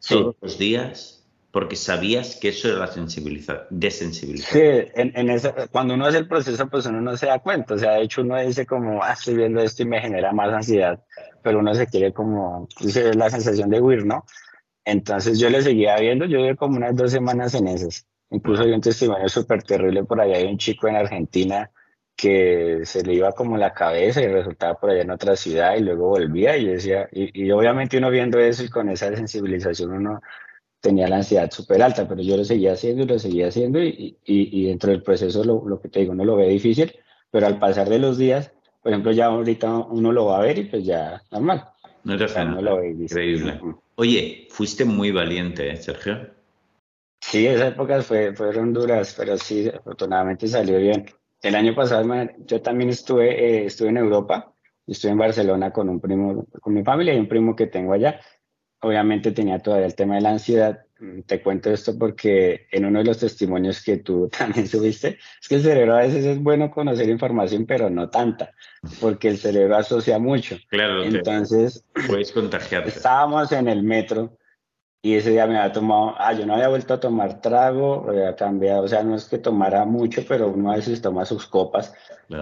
todos 0.06 0.36
los 0.42 0.58
días 0.58 1.15
porque 1.56 1.74
sabías 1.74 2.36
que 2.36 2.50
eso 2.50 2.68
era 2.68 2.80
la 2.80 2.86
sensibilidad, 2.86 3.66
desensibilización. 3.70 4.62
Sí, 4.62 4.92
en, 4.94 5.30
en 5.30 5.40
cuando 5.70 5.94
uno 5.94 6.04
hace 6.04 6.18
el 6.18 6.28
proceso, 6.28 6.68
pues 6.68 6.84
uno 6.84 7.00
no 7.00 7.16
se 7.16 7.28
da 7.28 7.38
cuenta. 7.38 7.72
O 7.72 7.78
sea, 7.78 7.92
de 7.92 8.02
hecho 8.02 8.20
uno 8.20 8.38
dice 8.38 8.66
como, 8.66 9.02
ah, 9.02 9.14
estoy 9.14 9.36
viendo 9.36 9.62
esto 9.62 9.82
y 9.82 9.86
me 9.86 9.98
genera 9.98 10.32
más 10.32 10.52
ansiedad, 10.52 11.02
pero 11.42 11.60
uno 11.60 11.74
se 11.74 11.86
quiere 11.86 12.12
como, 12.12 12.68
dice, 12.78 13.14
la 13.14 13.30
sensación 13.30 13.70
de 13.70 13.80
huir, 13.80 14.04
¿no? 14.04 14.26
Entonces 14.84 15.38
yo 15.38 15.48
le 15.48 15.62
seguía 15.62 15.96
viendo, 15.96 16.26
yo 16.26 16.40
llevo 16.40 16.58
como 16.58 16.76
unas 16.76 16.94
dos 16.94 17.10
semanas 17.10 17.54
en 17.54 17.68
esas. 17.68 18.06
Incluso 18.28 18.62
hay 18.62 18.72
un 18.72 18.82
testimonio 18.82 19.26
súper 19.30 19.62
terrible 19.62 20.04
por 20.04 20.20
allá 20.20 20.36
de 20.36 20.48
un 20.48 20.58
chico 20.58 20.88
en 20.88 20.96
Argentina 20.96 21.70
que 22.14 22.80
se 22.84 23.02
le 23.02 23.14
iba 23.14 23.32
como 23.32 23.56
la 23.56 23.72
cabeza 23.72 24.20
y 24.20 24.26
resultaba 24.26 24.78
por 24.78 24.90
allá 24.90 25.00
en 25.00 25.10
otra 25.10 25.34
ciudad 25.34 25.74
y 25.76 25.80
luego 25.80 26.08
volvía 26.10 26.54
y 26.58 26.66
decía, 26.66 27.08
y, 27.10 27.46
y 27.46 27.50
obviamente 27.50 27.96
uno 27.96 28.10
viendo 28.10 28.38
eso 28.38 28.62
y 28.62 28.68
con 28.68 28.90
esa 28.90 29.16
sensibilización 29.16 29.92
uno 29.92 30.20
tenía 30.80 31.08
la 31.08 31.16
ansiedad 31.16 31.50
súper 31.50 31.82
alta, 31.82 32.06
pero 32.08 32.22
yo 32.22 32.36
lo 32.36 32.44
seguía 32.44 32.72
haciendo 32.72 33.02
y 33.02 33.06
lo 33.06 33.18
seguía 33.18 33.48
haciendo 33.48 33.82
y, 33.82 34.18
y, 34.24 34.60
y 34.60 34.66
dentro 34.66 34.90
del 34.90 35.02
proceso 35.02 35.42
lo, 35.44 35.66
lo, 35.66 35.80
que 35.80 35.88
te 35.88 36.00
digo 36.00 36.14
no 36.14 36.24
lo 36.24 36.36
ve 36.36 36.48
difícil, 36.48 36.92
pero 37.30 37.46
al 37.46 37.58
pasar 37.58 37.88
de 37.88 37.98
los 37.98 38.18
días, 38.18 38.52
por 38.82 38.92
ejemplo, 38.92 39.12
ya 39.12 39.26
ahorita 39.26 39.78
uno 39.78 40.12
lo 40.12 40.26
va 40.26 40.38
a 40.38 40.42
ver 40.42 40.58
y 40.58 40.64
pues 40.64 40.84
ya 40.84 41.20
normal. 41.32 41.64
No 42.04 42.16
te 42.16 42.44
no 42.44 42.62
lo 42.62 42.76
ve 42.76 42.90
Increíble. 42.90 43.60
Oye, 43.96 44.46
fuiste 44.50 44.84
muy 44.84 45.10
valiente, 45.10 45.70
¿eh, 45.70 45.76
Sergio. 45.76 46.30
Sí, 47.20 47.46
esas 47.48 47.72
épocas 47.72 48.06
fue, 48.06 48.32
fueron 48.36 48.72
duras, 48.72 49.14
pero 49.18 49.36
sí, 49.38 49.68
afortunadamente 49.68 50.46
salió 50.46 50.78
bien. 50.78 51.06
El 51.42 51.56
año 51.56 51.74
pasado 51.74 52.08
yo 52.46 52.62
también 52.62 52.90
estuve, 52.90 53.30
eh, 53.30 53.66
estuve 53.66 53.88
en 53.88 53.96
Europa, 53.96 54.52
estuve 54.86 55.12
en 55.12 55.18
Barcelona 55.18 55.72
con 55.72 55.88
un 55.88 55.98
primo, 55.98 56.46
con 56.60 56.72
mi 56.72 56.84
familia 56.84 57.14
y 57.14 57.18
un 57.18 57.26
primo 57.28 57.56
que 57.56 57.66
tengo 57.66 57.92
allá 57.92 58.20
obviamente 58.80 59.32
tenía 59.32 59.58
todavía 59.58 59.86
el 59.86 59.94
tema 59.94 60.16
de 60.16 60.20
la 60.22 60.30
ansiedad. 60.30 60.80
Mm, 60.98 61.22
te 61.22 61.42
cuento 61.42 61.70
esto 61.70 61.98
porque 61.98 62.68
en 62.70 62.86
uno 62.86 63.00
de 63.00 63.04
los 63.04 63.18
testimonios 63.18 63.82
que 63.82 63.98
tú 63.98 64.28
también 64.38 64.66
subiste, 64.66 65.18
es 65.40 65.48
que 65.48 65.56
el 65.56 65.62
cerebro 65.62 65.94
a 65.96 66.00
veces 66.00 66.24
es 66.24 66.42
bueno 66.42 66.70
conocer 66.70 67.08
información, 67.08 67.66
pero 67.66 67.90
no 67.90 68.08
tanta, 68.08 68.52
porque 69.00 69.28
el 69.28 69.38
cerebro 69.38 69.76
asocia 69.76 70.18
mucho. 70.18 70.56
Claro, 70.68 71.04
entonces 71.04 71.84
puedes 72.06 72.32
contagiarte. 72.32 72.88
Estábamos 72.88 73.52
en 73.52 73.68
el 73.68 73.82
metro 73.82 74.38
y 75.06 75.14
ese 75.14 75.30
día 75.30 75.46
me 75.46 75.56
había 75.56 75.72
tomado, 75.72 76.16
ah, 76.18 76.32
yo 76.32 76.44
no 76.44 76.54
había 76.54 76.66
vuelto 76.66 76.94
a 76.94 76.98
tomar 76.98 77.40
trago, 77.40 78.06
había 78.08 78.34
cambiado, 78.34 78.82
o 78.82 78.88
sea, 78.88 79.04
no 79.04 79.14
es 79.14 79.26
que 79.26 79.38
tomara 79.38 79.84
mucho, 79.84 80.22
pero 80.26 80.48
uno 80.48 80.72
a 80.72 80.74
veces 80.74 81.00
toma 81.00 81.24
sus 81.24 81.46
copas, 81.46 81.94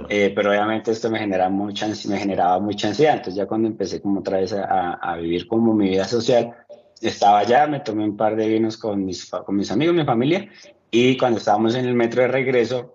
eh, 0.09 0.33
pero 0.35 0.49
obviamente 0.49 0.90
esto 0.90 1.11
me, 1.11 1.18
genera 1.18 1.50
mucha, 1.50 1.87
me 1.87 2.16
generaba 2.16 2.59
mucha 2.61 2.88
ansiedad, 2.88 3.16
entonces 3.16 3.35
ya 3.35 3.44
cuando 3.44 3.68
empecé 3.68 4.00
como 4.00 4.21
otra 4.21 4.38
vez 4.38 4.54
a, 4.54 4.94
a, 4.94 5.16
vivir 5.18 5.47
como 5.47 5.75
mi 5.75 5.90
vida 5.90 6.06
social, 6.06 6.54
estaba 7.02 7.40
allá, 7.40 7.66
me 7.66 7.80
tomé 7.80 8.04
un 8.04 8.16
par 8.16 8.35
de 8.35 8.49
vinos 8.49 8.79
con 8.79 9.05
mis, 9.05 9.29
con 9.29 9.57
mis 9.57 9.70
amigos, 9.70 9.94
mi 9.94 10.07
familia, 10.07 10.48
y 10.90 11.18
cuando 11.18 11.40
estábamos 11.40 11.74
en 11.74 11.85
el 11.85 11.92
metro 11.92 12.22
de 12.22 12.29
regreso, 12.29 12.94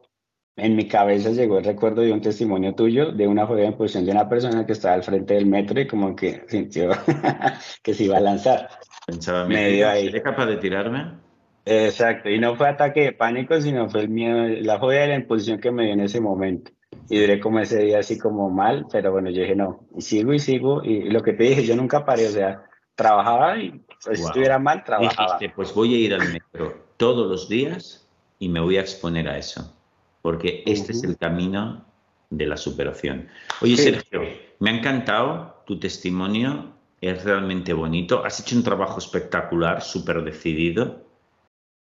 en 0.55 0.75
mi 0.75 0.87
cabeza 0.87 1.29
llegó 1.29 1.59
el 1.59 1.63
recuerdo 1.63 2.01
de 2.01 2.11
un 2.11 2.21
testimonio 2.21 2.73
tuyo 2.73 3.11
de 3.11 3.27
una 3.27 3.43
en 3.43 3.77
posición 3.77 4.05
de 4.05 4.11
una 4.11 4.27
persona 4.27 4.65
que 4.65 4.73
estaba 4.73 4.95
al 4.95 5.03
frente 5.03 5.35
del 5.35 5.45
metro 5.45 5.79
y 5.79 5.87
como 5.87 6.15
que 6.15 6.43
sintió 6.47 6.89
que 7.83 7.93
se 7.93 8.05
iba 8.05 8.17
a 8.17 8.21
lanzar. 8.21 8.67
Pensaba, 9.09 9.45
medio 9.45 9.89
ahí. 9.89 10.11
capaz 10.21 10.45
de 10.45 10.57
tirarme? 10.57 11.13
Exacto, 11.65 12.29
y 12.29 12.39
no 12.39 12.55
fue 12.55 12.69
ataque 12.69 13.01
de 13.01 13.11
pánico, 13.11 13.59
sino 13.61 13.89
fue 13.89 14.01
el 14.01 14.09
miedo, 14.09 14.47
la 14.61 14.79
joya 14.79 15.01
de 15.01 15.07
la 15.09 15.15
impulsión 15.15 15.59
que 15.59 15.71
me 15.71 15.85
dio 15.85 15.93
en 15.93 16.01
ese 16.01 16.19
momento. 16.19 16.71
Y 17.09 17.19
duré 17.19 17.39
como 17.39 17.59
ese 17.59 17.79
día 17.79 17.99
así 17.99 18.17
como 18.17 18.49
mal, 18.49 18.85
pero 18.91 19.11
bueno, 19.11 19.29
yo 19.29 19.41
dije 19.41 19.55
no, 19.55 19.85
y 19.95 20.01
sigo 20.01 20.33
y 20.33 20.39
sigo, 20.39 20.83
y 20.83 21.09
lo 21.09 21.21
que 21.21 21.33
te 21.33 21.43
dije, 21.43 21.63
yo 21.63 21.75
nunca 21.75 22.05
paré, 22.05 22.27
o 22.27 22.31
sea, 22.31 22.63
trabajaba 22.95 23.57
y 23.57 23.71
pues, 24.03 24.19
si 24.19 24.25
estuviera 24.25 24.57
mal, 24.57 24.83
trabajaba. 24.83 25.37
Dijiste, 25.37 25.55
pues 25.55 25.73
voy 25.73 25.93
a 25.93 25.97
ir 25.97 26.13
al 26.13 26.31
metro 26.31 26.85
todos 26.97 27.27
los 27.27 27.49
días 27.49 28.07
y 28.39 28.49
me 28.49 28.59
voy 28.59 28.77
a 28.77 28.81
exponer 28.81 29.27
a 29.27 29.37
eso 29.37 29.75
porque 30.21 30.63
este 30.65 30.91
es 30.91 31.03
el 31.03 31.17
camino 31.17 31.85
de 32.29 32.45
la 32.45 32.57
superación. 32.57 33.27
Oye, 33.61 33.77
Sergio, 33.77 34.21
me 34.59 34.69
ha 34.69 34.73
encantado 34.73 35.63
tu 35.65 35.79
testimonio, 35.79 36.73
es 37.01 37.23
realmente 37.23 37.73
bonito, 37.73 38.23
has 38.25 38.39
hecho 38.39 38.55
un 38.55 38.63
trabajo 38.63 38.99
espectacular, 38.99 39.81
súper 39.81 40.23
decidido 40.23 41.05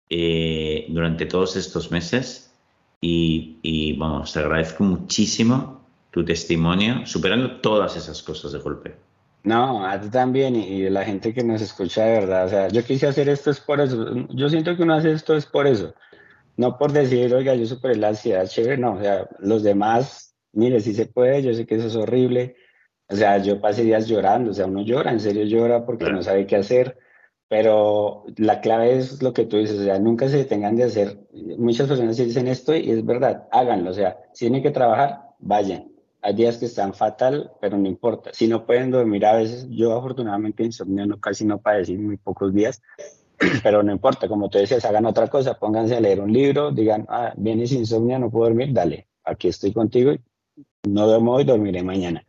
eh, 0.10 0.86
durante 0.90 1.26
todos 1.26 1.56
estos 1.56 1.92
meses 1.92 2.54
y, 3.02 3.58
y, 3.62 3.94
vamos, 3.94 4.34
te 4.34 4.40
agradezco 4.40 4.84
muchísimo 4.84 5.82
tu 6.12 6.26
testimonio, 6.26 7.06
superando 7.06 7.60
todas 7.62 7.96
esas 7.96 8.24
cosas 8.24 8.52
de 8.52 8.60
golpe. 8.60 8.96
No, 9.44 9.86
a 9.86 10.00
ti 10.02 10.10
también 10.10 10.56
y, 10.56 10.66
y, 10.66 10.90
la 10.90 11.06
gente 11.06 11.34
que 11.34 11.44
nos 11.44 11.62
escucha 11.62 12.04
de 12.06 12.20
verdad. 12.20 12.46
O 12.46 12.50
sea, 12.50 12.68
yo 12.70 12.84
quise 12.84 13.08
hacer 13.08 13.30
esto 13.30 13.52
es 13.52 13.60
por 13.60 13.80
eso. 13.80 14.28
Yo 14.30 14.50
siento 14.50 14.76
que 14.76 14.84
uno 14.84 14.96
hace 14.96 15.12
esto 15.12 15.36
es 15.36 15.46
por 15.46 15.68
eso 15.68 15.94
no 16.58 16.78
por 16.78 16.92
decir, 16.92 17.34
oiga, 17.34 17.56
yo 17.56 17.66
superé 17.66 17.96
la 17.96 18.10
ansiedad, 18.10 18.48
chévere, 18.48 18.78
no, 18.78 18.94
o 18.94 19.00
sea, 19.00 19.30
los 19.40 19.64
demás, 19.64 20.36
mire, 20.54 20.80
si 20.82 20.94
se 20.94 21.06
puede, 21.06 21.44
yo 21.44 21.54
sé 21.54 21.66
que 21.66 21.76
eso 21.76 21.88
es 21.88 21.96
horrible, 21.96 22.56
o 23.10 23.16
sea, 23.16 23.38
yo 23.38 23.62
pasé 23.62 23.84
días 23.84 24.08
llorando, 24.08 24.52
o 24.52 24.54
sea, 24.54 24.66
uno 24.66 24.82
llora, 24.82 25.12
en 25.12 25.20
serio 25.20 25.44
llora 25.46 25.86
porque 25.86 26.12
no 26.12 26.22
sabe 26.22 26.46
qué 26.46 26.58
hacer, 26.58 26.98
pero 27.48 28.26
la 28.36 28.60
clave 28.60 28.98
es 28.98 29.22
lo 29.24 29.34
que 29.34 29.46
tú 29.46 29.58
dices, 29.58 29.80
o 29.80 29.84
sea, 29.84 30.00
nunca 30.00 30.28
se 30.28 30.38
detengan 30.38 30.76
de 30.76 30.84
hacer, 30.84 31.18
muchas 31.58 31.88
personas 31.88 32.18
dicen 32.18 32.48
esto 32.48 32.76
y 32.76 32.92
es 32.92 33.06
verdad, 33.06 33.48
háganlo, 33.52 33.92
o 33.92 33.94
sea, 33.94 34.18
si 34.34 34.46
tienen 34.46 34.64
que 34.64 34.72
trabajar, 34.72 35.22
vayan. 35.40 35.92
Hay 36.22 36.34
días 36.34 36.58
que 36.58 36.66
están 36.66 36.94
fatal, 36.94 37.52
pero 37.62 37.78
no 37.78 37.88
importa. 37.88 38.32
Si 38.34 38.48
no 38.48 38.66
pueden 38.66 38.92
dormir 38.92 39.26
a 39.26 39.38
veces, 39.38 39.68
yo 39.70 39.96
afortunadamente 39.96 40.64
insomnio 40.64 41.06
no, 41.06 41.20
casi 41.20 41.46
no 41.46 41.62
padecí 41.62 41.96
muy 41.96 42.18
pocos 42.18 42.54
días, 42.54 42.82
pero 43.64 43.84
no 43.84 43.94
importa, 43.94 44.28
como 44.28 44.50
tú 44.50 44.58
decías, 44.58 44.84
hagan 44.84 45.06
otra 45.06 45.28
cosa, 45.28 45.54
pónganse 45.54 45.96
a 45.96 46.02
leer 46.02 46.20
un 46.20 46.34
libro, 46.34 46.72
digan, 46.72 47.06
ah, 47.08 47.34
vienes 47.38 47.72
insomnia, 47.72 48.20
no 48.20 48.30
puedo 48.30 48.46
dormir, 48.46 48.74
dale, 48.74 49.08
aquí 49.24 49.48
estoy 49.48 49.72
contigo, 49.72 50.12
no 50.84 51.08
duermo 51.08 51.36
hoy, 51.36 51.46
dormiré 51.46 51.84
mañana. 51.84 52.27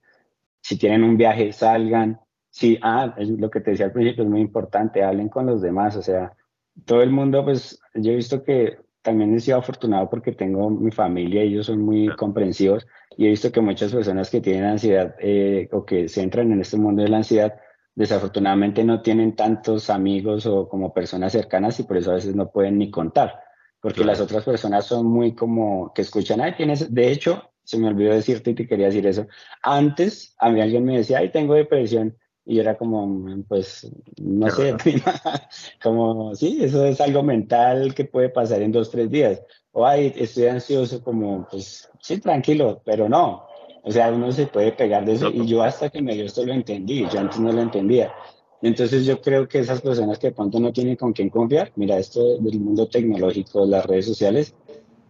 Si 0.68 0.76
tienen 0.76 1.02
un 1.02 1.16
viaje, 1.16 1.50
salgan. 1.50 2.20
Sí, 2.50 2.78
ah, 2.82 3.14
es 3.16 3.30
lo 3.30 3.48
que 3.48 3.60
te 3.60 3.70
decía 3.70 3.86
al 3.86 3.92
principio 3.92 4.24
es 4.24 4.28
muy 4.28 4.42
importante, 4.42 5.02
hablen 5.02 5.30
con 5.30 5.46
los 5.46 5.62
demás, 5.62 5.96
o 5.96 6.02
sea, 6.02 6.36
todo 6.84 7.00
el 7.00 7.10
mundo, 7.10 7.42
pues 7.42 7.80
yo 7.94 8.12
he 8.12 8.16
visto 8.16 8.44
que 8.44 8.76
también 9.00 9.34
he 9.34 9.40
sido 9.40 9.56
afortunado 9.56 10.10
porque 10.10 10.32
tengo 10.32 10.68
mi 10.68 10.90
familia 10.90 11.42
y 11.42 11.54
ellos 11.54 11.64
son 11.64 11.80
muy 11.80 12.08
comprensivos 12.16 12.86
y 13.16 13.24
he 13.24 13.30
visto 13.30 13.50
que 13.50 13.62
muchas 13.62 13.94
personas 13.94 14.28
que 14.28 14.42
tienen 14.42 14.64
ansiedad 14.64 15.14
eh, 15.20 15.70
o 15.72 15.86
que 15.86 16.06
se 16.06 16.20
entran 16.20 16.52
en 16.52 16.60
este 16.60 16.76
mundo 16.76 17.02
de 17.02 17.08
la 17.08 17.16
ansiedad, 17.16 17.54
desafortunadamente 17.94 18.84
no 18.84 19.00
tienen 19.00 19.36
tantos 19.36 19.88
amigos 19.88 20.44
o 20.44 20.68
como 20.68 20.92
personas 20.92 21.32
cercanas 21.32 21.80
y 21.80 21.84
por 21.84 21.96
eso 21.96 22.10
a 22.10 22.16
veces 22.16 22.36
no 22.36 22.50
pueden 22.50 22.76
ni 22.76 22.90
contar, 22.90 23.40
porque 23.80 24.04
las 24.04 24.20
otras 24.20 24.44
personas 24.44 24.84
son 24.84 25.06
muy 25.06 25.34
como 25.34 25.94
que 25.94 26.02
escuchan, 26.02 26.42
ay, 26.42 26.56
tienes, 26.58 26.92
de 26.92 27.10
hecho, 27.10 27.52
se 27.68 27.76
me 27.76 27.88
olvidó 27.88 28.14
decirte 28.14 28.52
y 28.52 28.54
te 28.54 28.66
quería 28.66 28.86
decir 28.86 29.06
eso, 29.06 29.26
antes 29.60 30.34
a 30.38 30.48
mí 30.48 30.62
alguien 30.62 30.86
me 30.86 30.96
decía, 30.96 31.18
ay, 31.18 31.30
tengo 31.30 31.52
depresión, 31.52 32.16
y 32.46 32.60
era 32.60 32.78
como, 32.78 33.44
pues, 33.46 33.92
no 34.16 34.48
sé, 34.48 34.74
como, 35.82 36.34
sí, 36.34 36.60
eso 36.62 36.86
es 36.86 36.98
algo 36.98 37.22
mental 37.22 37.94
que 37.94 38.06
puede 38.06 38.30
pasar 38.30 38.62
en 38.62 38.72
dos, 38.72 38.90
tres 38.90 39.10
días, 39.10 39.42
o 39.72 39.84
ay, 39.86 40.14
estoy 40.16 40.46
ansioso, 40.46 41.04
como, 41.04 41.46
pues, 41.50 41.90
sí, 42.00 42.16
tranquilo, 42.16 42.80
pero 42.86 43.06
no, 43.06 43.44
o 43.82 43.90
sea, 43.90 44.10
uno 44.10 44.32
se 44.32 44.46
puede 44.46 44.72
pegar 44.72 45.04
de 45.04 45.12
eso 45.12 45.28
y 45.28 45.46
yo 45.46 45.62
hasta 45.62 45.90
que 45.90 46.00
me 46.00 46.14
dio 46.14 46.24
esto 46.24 46.46
lo 46.46 46.54
entendí, 46.54 47.06
yo 47.12 47.20
antes 47.20 47.38
no 47.38 47.52
lo 47.52 47.60
entendía. 47.60 48.14
Entonces 48.62 49.04
yo 49.04 49.20
creo 49.20 49.46
que 49.46 49.58
esas 49.58 49.82
personas 49.82 50.18
que 50.18 50.28
de 50.28 50.32
pronto 50.32 50.58
no 50.58 50.72
tienen 50.72 50.96
con 50.96 51.12
quién 51.12 51.28
confiar, 51.28 51.70
mira, 51.76 51.98
esto 51.98 52.38
del 52.38 52.60
mundo 52.60 52.88
tecnológico, 52.88 53.66
las 53.66 53.84
redes 53.84 54.06
sociales, 54.06 54.54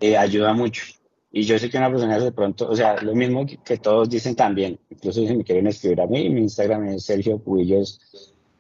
eh, 0.00 0.16
ayuda 0.16 0.52
mucho. 0.54 0.82
Y 1.30 1.42
yo 1.42 1.58
sé 1.58 1.68
que 1.68 1.76
una 1.76 1.90
persona 1.90 2.18
de 2.18 2.32
pronto, 2.32 2.68
o 2.68 2.74
sea, 2.76 3.00
lo 3.02 3.14
mismo 3.14 3.44
que, 3.46 3.76
todos 3.76 4.08
dicen 4.08 4.34
también, 4.34 4.78
incluso 4.88 5.26
si 5.26 5.36
me 5.36 5.44
quieren 5.44 5.66
escribir 5.66 6.00
a 6.00 6.06
mí, 6.06 6.28
mi 6.30 6.40
Instagram 6.40 6.88
es 6.88 7.04
Sergio 7.04 7.38
Cubillos 7.38 8.00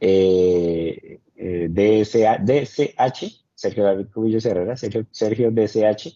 eh, 0.00 1.20
eh 1.36 1.68
DCH, 1.70 3.44
Sergio 3.54 3.84
David 3.84 4.06
Cubillos 4.12 4.44
Herrera, 4.44 4.76
Sergio, 4.76 5.06
Sergio 5.10 5.50
DCH, 5.50 6.14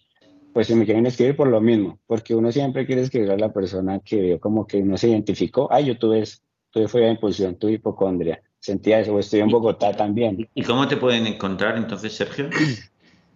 pues 0.52 0.66
si 0.66 0.74
me 0.74 0.84
quieren 0.84 1.06
escribir 1.06 1.36
por 1.36 1.48
lo 1.48 1.60
mismo, 1.62 1.98
porque 2.06 2.34
uno 2.34 2.52
siempre 2.52 2.86
quiere 2.86 3.02
escribir 3.02 3.30
a 3.30 3.38
la 3.38 3.52
persona 3.52 4.00
que 4.00 4.20
vio 4.20 4.40
como 4.40 4.66
que 4.66 4.78
uno 4.78 4.98
se 4.98 5.08
identificó, 5.08 5.72
ay, 5.72 5.86
yo 5.86 5.98
tuve 5.98 6.20
eso, 6.20 6.38
tuve 6.70 6.86
fue 6.88 7.08
impulsión, 7.08 7.56
tuve 7.56 7.72
hipocondria, 7.72 8.42
sentía 8.58 9.00
eso, 9.00 9.14
o 9.14 9.18
estoy 9.18 9.40
en 9.40 9.48
Bogotá 9.48 9.92
también. 9.92 10.48
¿Y 10.54 10.62
cómo 10.62 10.86
te 10.86 10.98
pueden 10.98 11.26
encontrar 11.26 11.78
entonces, 11.78 12.12
Sergio? 12.12 12.50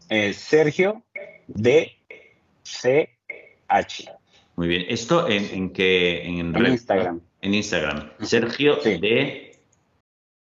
Eh, 0.08 0.34
Sergio 0.34 1.02
D. 1.48 1.95
C. 2.66 3.18
H. 3.68 4.10
Muy 4.56 4.68
bien. 4.68 4.86
¿Esto 4.88 5.28
en, 5.28 5.44
en 5.44 5.72
qué? 5.72 6.22
En, 6.24 6.54
Instagram. 6.54 7.20
En 7.40 7.54
Instagram. 7.54 8.10
Sergio 8.20 8.76
D. 8.76 9.58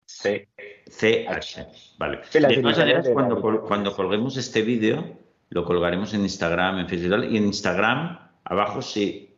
C. 0.06 0.48
C. 0.86 1.26
H. 1.28 1.66
Vale. 1.98 2.20
de 2.32 2.56
todas 2.60 2.78
maneras, 2.78 3.08
cuando, 3.12 3.40
cuando 3.66 3.94
colguemos 3.94 4.36
este 4.36 4.62
vídeo, 4.62 5.16
lo 5.50 5.64
colgaremos 5.64 6.14
en 6.14 6.22
Instagram, 6.22 6.80
en 6.80 6.88
Facebook 6.88 7.24
y 7.30 7.36
en 7.36 7.44
Instagram, 7.44 8.18
abajo 8.44 8.82
sí, 8.82 9.34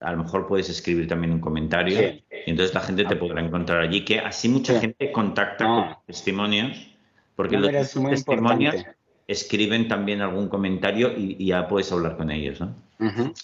a 0.00 0.12
lo 0.12 0.22
mejor 0.22 0.46
puedes 0.46 0.68
escribir 0.68 1.08
también 1.08 1.32
un 1.32 1.40
comentario 1.40 2.00
y 2.00 2.24
entonces 2.46 2.74
la 2.74 2.80
gente 2.80 3.04
te 3.04 3.16
podrá 3.16 3.42
encontrar 3.42 3.80
allí, 3.80 4.04
que 4.04 4.20
así 4.20 4.48
mucha 4.48 4.78
gente 4.80 5.12
contacta 5.12 5.64
con 5.64 5.96
testimonios, 6.06 6.90
porque 7.36 7.58
los 7.58 7.70
testimonios 7.70 8.84
escriben 9.30 9.86
también 9.86 10.20
algún 10.20 10.48
comentario 10.48 11.12
y, 11.16 11.46
ya 11.46 11.68
puedes 11.68 11.90
hablar 11.92 12.16
con 12.16 12.30
ellos, 12.30 12.60
¿no? 12.60 12.74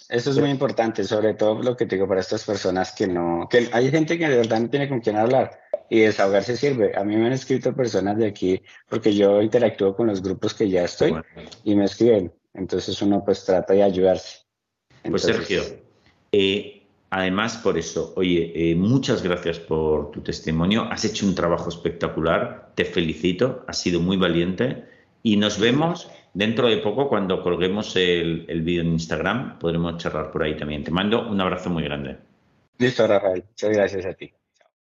Eso 0.09 0.29
es 0.29 0.37
muy 0.37 0.49
importante, 0.49 1.03
sobre 1.03 1.33
todo 1.33 1.63
lo 1.63 1.75
que 1.75 1.85
te 1.85 1.95
digo 1.95 2.07
para 2.07 2.19
estas 2.19 2.43
personas 2.43 2.91
que 2.91 3.07
no, 3.07 3.47
que 3.49 3.69
hay 3.71 3.89
gente 3.89 4.19
que 4.19 4.27
de 4.27 4.37
verdad 4.37 4.59
no 4.59 4.69
tiene 4.69 4.87
con 4.87 4.99
quién 4.99 5.15
hablar 5.15 5.59
y 5.89 6.01
desahogarse 6.01 6.57
sirve. 6.57 6.91
A 6.95 7.03
mí 7.03 7.15
me 7.15 7.27
han 7.27 7.33
escrito 7.33 7.73
personas 7.73 8.17
de 8.17 8.27
aquí 8.27 8.61
porque 8.87 9.15
yo 9.15 9.41
interactúo 9.41 9.95
con 9.95 10.07
los 10.07 10.21
grupos 10.21 10.53
que 10.53 10.69
ya 10.69 10.83
estoy 10.83 11.15
y 11.63 11.75
me 11.75 11.85
escriben. 11.85 12.31
Entonces 12.53 13.01
uno 13.01 13.23
pues 13.25 13.45
trata 13.45 13.73
de 13.73 13.83
ayudarse. 13.83 14.39
pues 15.09 15.23
Sergio, 15.23 15.63
eh, 16.31 16.83
además 17.09 17.57
por 17.57 17.77
eso, 17.77 18.13
oye, 18.15 18.51
eh, 18.53 18.75
muchas 18.75 19.23
gracias 19.23 19.57
por 19.57 20.11
tu 20.11 20.21
testimonio. 20.21 20.83
Has 20.91 21.05
hecho 21.05 21.25
un 21.25 21.33
trabajo 21.33 21.69
espectacular. 21.69 22.73
Te 22.75 22.85
felicito. 22.85 23.63
Has 23.67 23.79
sido 23.79 24.01
muy 24.01 24.17
valiente 24.17 24.86
y 25.23 25.37
nos 25.37 25.59
vemos 25.59 26.09
dentro 26.33 26.67
de 26.67 26.77
poco 26.77 27.09
cuando 27.09 27.41
colguemos 27.41 27.95
el, 27.95 28.45
el 28.47 28.61
vídeo 28.61 28.81
en 28.81 28.93
Instagram. 28.93 29.59
Podremos 29.59 29.97
charlar 29.97 30.31
por 30.31 30.43
ahí 30.43 30.55
también. 30.55 30.83
Te 30.83 30.91
mando 30.91 31.27
un 31.27 31.39
abrazo 31.41 31.69
muy 31.69 31.83
grande. 31.83 32.17
Listo, 32.77 33.07
Rafael. 33.07 33.43
Muchas 33.47 33.71
gracias 33.71 34.05
a 34.05 34.13
ti. 34.13 34.31